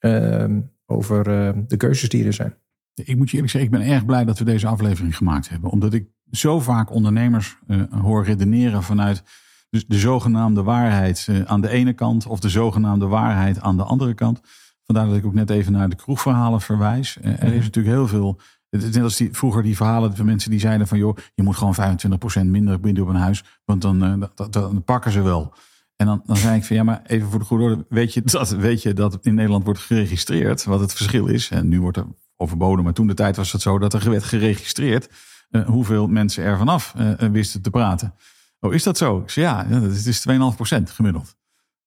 uh, 0.00 0.58
over 0.86 1.28
uh, 1.28 1.62
de 1.66 1.76
keuzes 1.76 2.08
die 2.08 2.24
er 2.24 2.32
zijn. 2.32 2.54
Ik 2.94 3.16
moet 3.16 3.30
je 3.30 3.34
eerlijk 3.34 3.52
zeggen, 3.52 3.72
ik 3.72 3.78
ben 3.78 3.88
erg 3.88 4.04
blij 4.04 4.24
dat 4.24 4.38
we 4.38 4.44
deze 4.44 4.66
aflevering 4.66 5.16
gemaakt 5.16 5.48
hebben. 5.48 5.70
Omdat 5.70 5.92
ik 5.92 6.08
zo 6.30 6.60
vaak 6.60 6.90
ondernemers 6.90 7.58
uh, 7.66 7.82
hoor 7.90 8.24
redeneren 8.24 8.82
vanuit 8.82 9.22
de, 9.68 9.84
de 9.88 9.98
zogenaamde 9.98 10.62
waarheid 10.62 11.26
uh, 11.30 11.40
aan 11.40 11.60
de 11.60 11.68
ene 11.68 11.92
kant 11.92 12.26
of 12.26 12.40
de 12.40 12.48
zogenaamde 12.48 13.06
waarheid 13.06 13.60
aan 13.60 13.76
de 13.76 13.82
andere 13.82 14.14
kant. 14.14 14.40
Vandaar 14.84 15.06
dat 15.06 15.16
ik 15.16 15.26
ook 15.26 15.34
net 15.34 15.50
even 15.50 15.72
naar 15.72 15.88
de 15.88 15.96
kroegverhalen 15.96 16.60
verwijs. 16.60 17.18
Uh, 17.20 17.26
er 17.26 17.32
is 17.32 17.40
mhm. 17.40 17.54
natuurlijk 17.54 17.94
heel 17.94 18.08
veel 18.08 18.40
het 18.70 18.82
is 18.82 18.94
net 18.94 19.02
als 19.02 19.16
die, 19.16 19.28
vroeger 19.32 19.62
die 19.62 19.76
verhalen 19.76 20.16
van 20.16 20.26
mensen 20.26 20.50
die 20.50 20.60
zeiden 20.60 20.86
van... 20.86 20.98
joh, 20.98 21.16
je 21.34 21.42
moet 21.42 21.56
gewoon 21.56 21.98
25% 22.40 22.44
minder 22.44 22.80
binden 22.80 23.02
op 23.02 23.08
een 23.08 23.16
huis... 23.16 23.44
want 23.64 23.82
dan, 23.82 24.28
dan 24.50 24.84
pakken 24.84 25.10
ze 25.10 25.22
wel. 25.22 25.54
En 25.96 26.06
dan, 26.06 26.22
dan 26.26 26.36
zei 26.36 26.56
ik 26.56 26.64
van 26.64 26.76
ja, 26.76 26.82
maar 26.82 27.02
even 27.06 27.30
voor 27.30 27.38
de 27.38 27.44
goede 27.44 27.64
orde... 27.64 27.86
weet 27.88 28.14
je 28.14 28.22
dat, 28.22 28.50
weet 28.50 28.82
je 28.82 28.92
dat 28.92 29.18
in 29.22 29.34
Nederland 29.34 29.64
wordt 29.64 29.80
geregistreerd 29.80 30.64
wat 30.64 30.80
het 30.80 30.94
verschil 30.94 31.26
is? 31.26 31.50
En 31.50 31.68
nu 31.68 31.80
wordt 31.80 31.96
er 31.96 32.06
overboden, 32.36 32.84
maar 32.84 32.92
toen 32.92 33.06
de 33.06 33.14
tijd 33.14 33.36
was 33.36 33.52
het 33.52 33.62
zo... 33.62 33.78
dat 33.78 33.92
er 33.92 34.10
werd 34.10 34.24
geregistreerd 34.24 35.08
uh, 35.50 35.66
hoeveel 35.66 36.06
mensen 36.06 36.44
er 36.44 36.58
vanaf 36.58 36.94
uh, 36.98 37.12
wisten 37.14 37.62
te 37.62 37.70
praten. 37.70 38.14
Oh, 38.60 38.74
is 38.74 38.82
dat 38.82 38.96
zo? 38.96 39.18
Ik 39.18 39.30
zei, 39.30 39.46
ja, 39.46 39.64
dat 39.64 39.92
is, 39.92 40.06
is 40.06 40.26
2,5% 40.28 40.36
gemiddeld. 40.82 41.36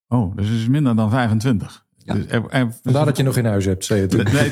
Oh, 0.07 0.35
dus 0.35 0.47
het 0.47 0.57
is 0.57 0.67
minder 0.67 0.95
dan 0.95 1.09
25. 1.09 1.85
Ja. 1.97 2.13
Dus 2.13 2.25
er, 2.27 2.73
Vandaar 2.83 3.05
dat 3.05 3.17
je 3.17 3.23
nog 3.23 3.37
in 3.37 3.45
huis 3.45 3.65
hebt, 3.65 3.85
zei 3.85 4.01
je 4.01 4.07
Nee, 4.07 4.51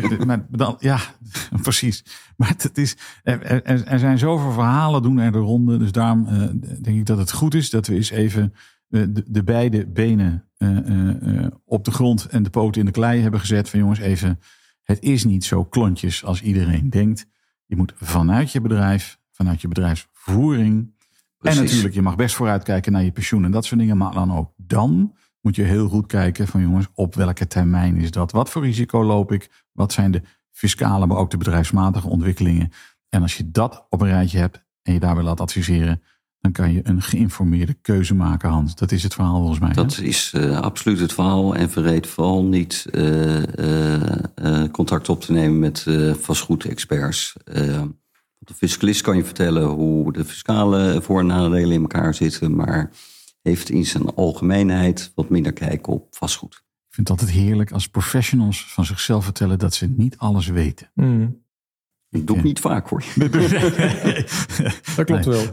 ja, 0.00 0.24
maar 0.24 0.46
dan, 0.50 0.76
ja, 0.78 1.00
precies. 1.62 2.04
Maar 2.36 2.54
het 2.56 2.78
is, 2.78 2.96
er, 3.22 3.62
er, 3.64 3.98
zijn 3.98 4.18
zoveel 4.18 4.52
verhalen 4.52 5.02
doen 5.02 5.18
er 5.18 5.32
de 5.32 5.38
ronde. 5.38 5.78
Dus 5.78 5.92
daarom 5.92 6.26
uh, 6.28 6.38
denk 6.82 6.98
ik 6.98 7.06
dat 7.06 7.18
het 7.18 7.32
goed 7.32 7.54
is 7.54 7.70
dat 7.70 7.86
we 7.86 7.94
eens 7.94 8.10
even 8.10 8.54
de, 8.88 9.24
de, 9.26 9.44
beide 9.44 9.86
benen 9.86 10.44
uh, 10.58 11.46
op 11.64 11.84
de 11.84 11.90
grond 11.90 12.26
en 12.26 12.42
de 12.42 12.50
poten 12.50 12.80
in 12.80 12.86
de 12.86 12.92
klei 12.92 13.20
hebben 13.20 13.40
gezet. 13.40 13.68
Van 13.68 13.78
jongens, 13.78 13.98
even, 13.98 14.40
het 14.82 15.00
is 15.00 15.24
niet 15.24 15.44
zo 15.44 15.64
klontjes 15.64 16.24
als 16.24 16.42
iedereen 16.42 16.90
denkt. 16.90 17.26
Je 17.66 17.76
moet 17.76 17.92
vanuit 17.96 18.52
je 18.52 18.60
bedrijf, 18.60 19.18
vanuit 19.30 19.60
je 19.60 19.68
bedrijfsvoering. 19.68 20.96
Precies. 21.38 21.58
En 21.58 21.64
natuurlijk, 21.64 21.94
je 21.94 22.02
mag 22.02 22.16
best 22.16 22.34
vooruitkijken 22.34 22.92
naar 22.92 23.04
je 23.04 23.12
pensioen 23.12 23.44
en 23.44 23.50
dat 23.50 23.64
soort 23.64 23.80
dingen. 23.80 23.96
Maar 23.96 24.12
dan 24.12 24.32
ook 24.32 24.52
dan 24.56 25.16
moet 25.40 25.56
je 25.56 25.62
heel 25.62 25.88
goed 25.88 26.06
kijken 26.06 26.46
van 26.46 26.60
jongens, 26.60 26.86
op 26.94 27.14
welke 27.14 27.46
termijn 27.46 27.96
is 27.96 28.10
dat? 28.10 28.32
Wat 28.32 28.50
voor 28.50 28.62
risico 28.62 29.04
loop 29.04 29.32
ik? 29.32 29.64
Wat 29.72 29.92
zijn 29.92 30.10
de 30.10 30.22
fiscale, 30.50 31.06
maar 31.06 31.16
ook 31.16 31.30
de 31.30 31.36
bedrijfsmatige 31.36 32.08
ontwikkelingen? 32.08 32.72
En 33.08 33.22
als 33.22 33.36
je 33.36 33.50
dat 33.50 33.86
op 33.88 34.00
een 34.00 34.08
rijtje 34.08 34.38
hebt 34.38 34.64
en 34.82 34.92
je 34.92 35.00
daarbij 35.00 35.24
laat 35.24 35.40
adviseren, 35.40 36.02
dan 36.40 36.52
kan 36.52 36.72
je 36.72 36.80
een 36.82 37.02
geïnformeerde 37.02 37.74
keuze 37.74 38.14
maken, 38.14 38.48
Hans. 38.48 38.74
Dat 38.74 38.92
is 38.92 39.02
het 39.02 39.14
verhaal 39.14 39.38
volgens 39.38 39.58
mij. 39.58 39.72
Dat 39.72 39.98
is 39.98 40.32
uh, 40.36 40.60
absoluut 40.60 41.00
het 41.00 41.12
verhaal. 41.12 41.54
En 41.54 41.70
verreed 41.70 42.06
vooral 42.06 42.44
niet 42.44 42.86
uh, 42.92 43.42
uh, 43.42 44.64
contact 44.70 45.08
op 45.08 45.20
te 45.20 45.32
nemen 45.32 45.58
met 45.58 45.86
vastgoedexperts. 46.20 47.36
de 48.38 48.54
fiscalist 48.54 49.00
kan 49.00 49.16
je 49.16 49.24
vertellen 49.24 49.66
hoe 49.66 50.12
de 50.12 50.24
fiscale 50.24 51.02
voor- 51.02 51.20
en 51.20 51.26
nadelen 51.26 51.70
in 51.72 51.80
elkaar 51.80 52.14
zitten. 52.14 52.56
Maar 52.56 52.90
heeft 53.42 53.70
in 53.70 53.86
zijn 53.86 54.14
algemeenheid 54.14 55.12
wat 55.14 55.28
minder 55.28 55.52
kijken 55.52 55.92
op 55.92 56.06
vastgoed. 56.10 56.54
Ik 56.54 56.94
vind 56.94 57.08
het 57.08 57.20
altijd 57.20 57.36
heerlijk 57.36 57.72
als 57.72 57.88
professionals 57.88 58.72
van 58.72 58.84
zichzelf 58.84 59.24
vertellen 59.24 59.58
dat 59.58 59.74
ze 59.74 59.86
niet 59.86 60.18
alles 60.18 60.46
weten. 60.46 60.90
Mm. 60.94 61.46
Ik 62.10 62.26
doe 62.26 62.36
het 62.36 62.44
niet 62.44 62.60
vaak 62.60 62.88
hoor. 62.88 63.04
dat 64.96 65.04
klopt 65.04 65.24
wel. 65.24 65.44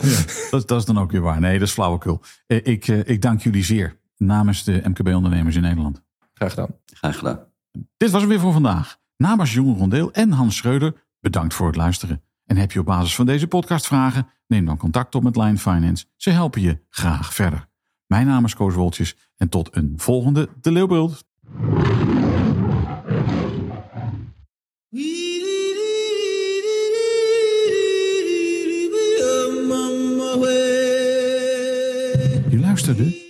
Dat, 0.51 0.67
dat, 0.67 0.79
is 0.79 0.85
dan 0.85 0.97
ook 0.97 1.11
weer 1.11 1.21
waar. 1.21 1.39
Nee, 1.39 1.59
dat 1.59 1.67
is 1.67 1.73
flauwekul. 1.73 2.21
Eh, 2.47 2.59
ik, 2.63 2.87
eh, 2.87 3.09
ik 3.09 3.21
dank 3.21 3.41
jullie 3.41 3.63
zeer 3.63 3.99
namens 4.17 4.63
de 4.63 4.81
MKB-ondernemers 4.83 5.55
in 5.55 5.61
Nederland. 5.61 6.01
Graag 6.33 6.49
gedaan. 6.49 6.75
Graag 6.85 7.17
gedaan. 7.17 7.39
Dit 7.97 8.11
was 8.11 8.21
het 8.21 8.29
weer 8.29 8.39
voor 8.39 8.53
vandaag. 8.53 8.97
Namens 9.17 9.53
Jonge 9.53 9.77
Rondeel 9.77 10.11
en 10.11 10.31
Hans 10.31 10.55
Schreuder, 10.55 10.93
bedankt 11.19 11.53
voor 11.53 11.67
het 11.67 11.75
luisteren. 11.75 12.21
En 12.45 12.57
heb 12.57 12.71
je 12.71 12.79
op 12.79 12.85
basis 12.85 13.15
van 13.15 13.25
deze 13.25 13.47
podcast 13.47 13.87
vragen? 13.87 14.27
Neem 14.47 14.65
dan 14.65 14.77
contact 14.77 15.15
op 15.15 15.23
met 15.23 15.35
Line 15.35 15.57
Finance. 15.57 16.05
Ze 16.15 16.29
helpen 16.29 16.61
je 16.61 16.79
graag 16.89 17.33
verder. 17.33 17.67
Mijn 18.05 18.27
naam 18.27 18.45
is 18.45 18.55
Koos 18.55 18.73
Woltjes 18.73 19.15
en 19.37 19.49
tot 19.49 19.75
een 19.75 19.93
volgende 19.95 20.49
De 20.61 20.71
Leeuwbeeld. 20.71 21.25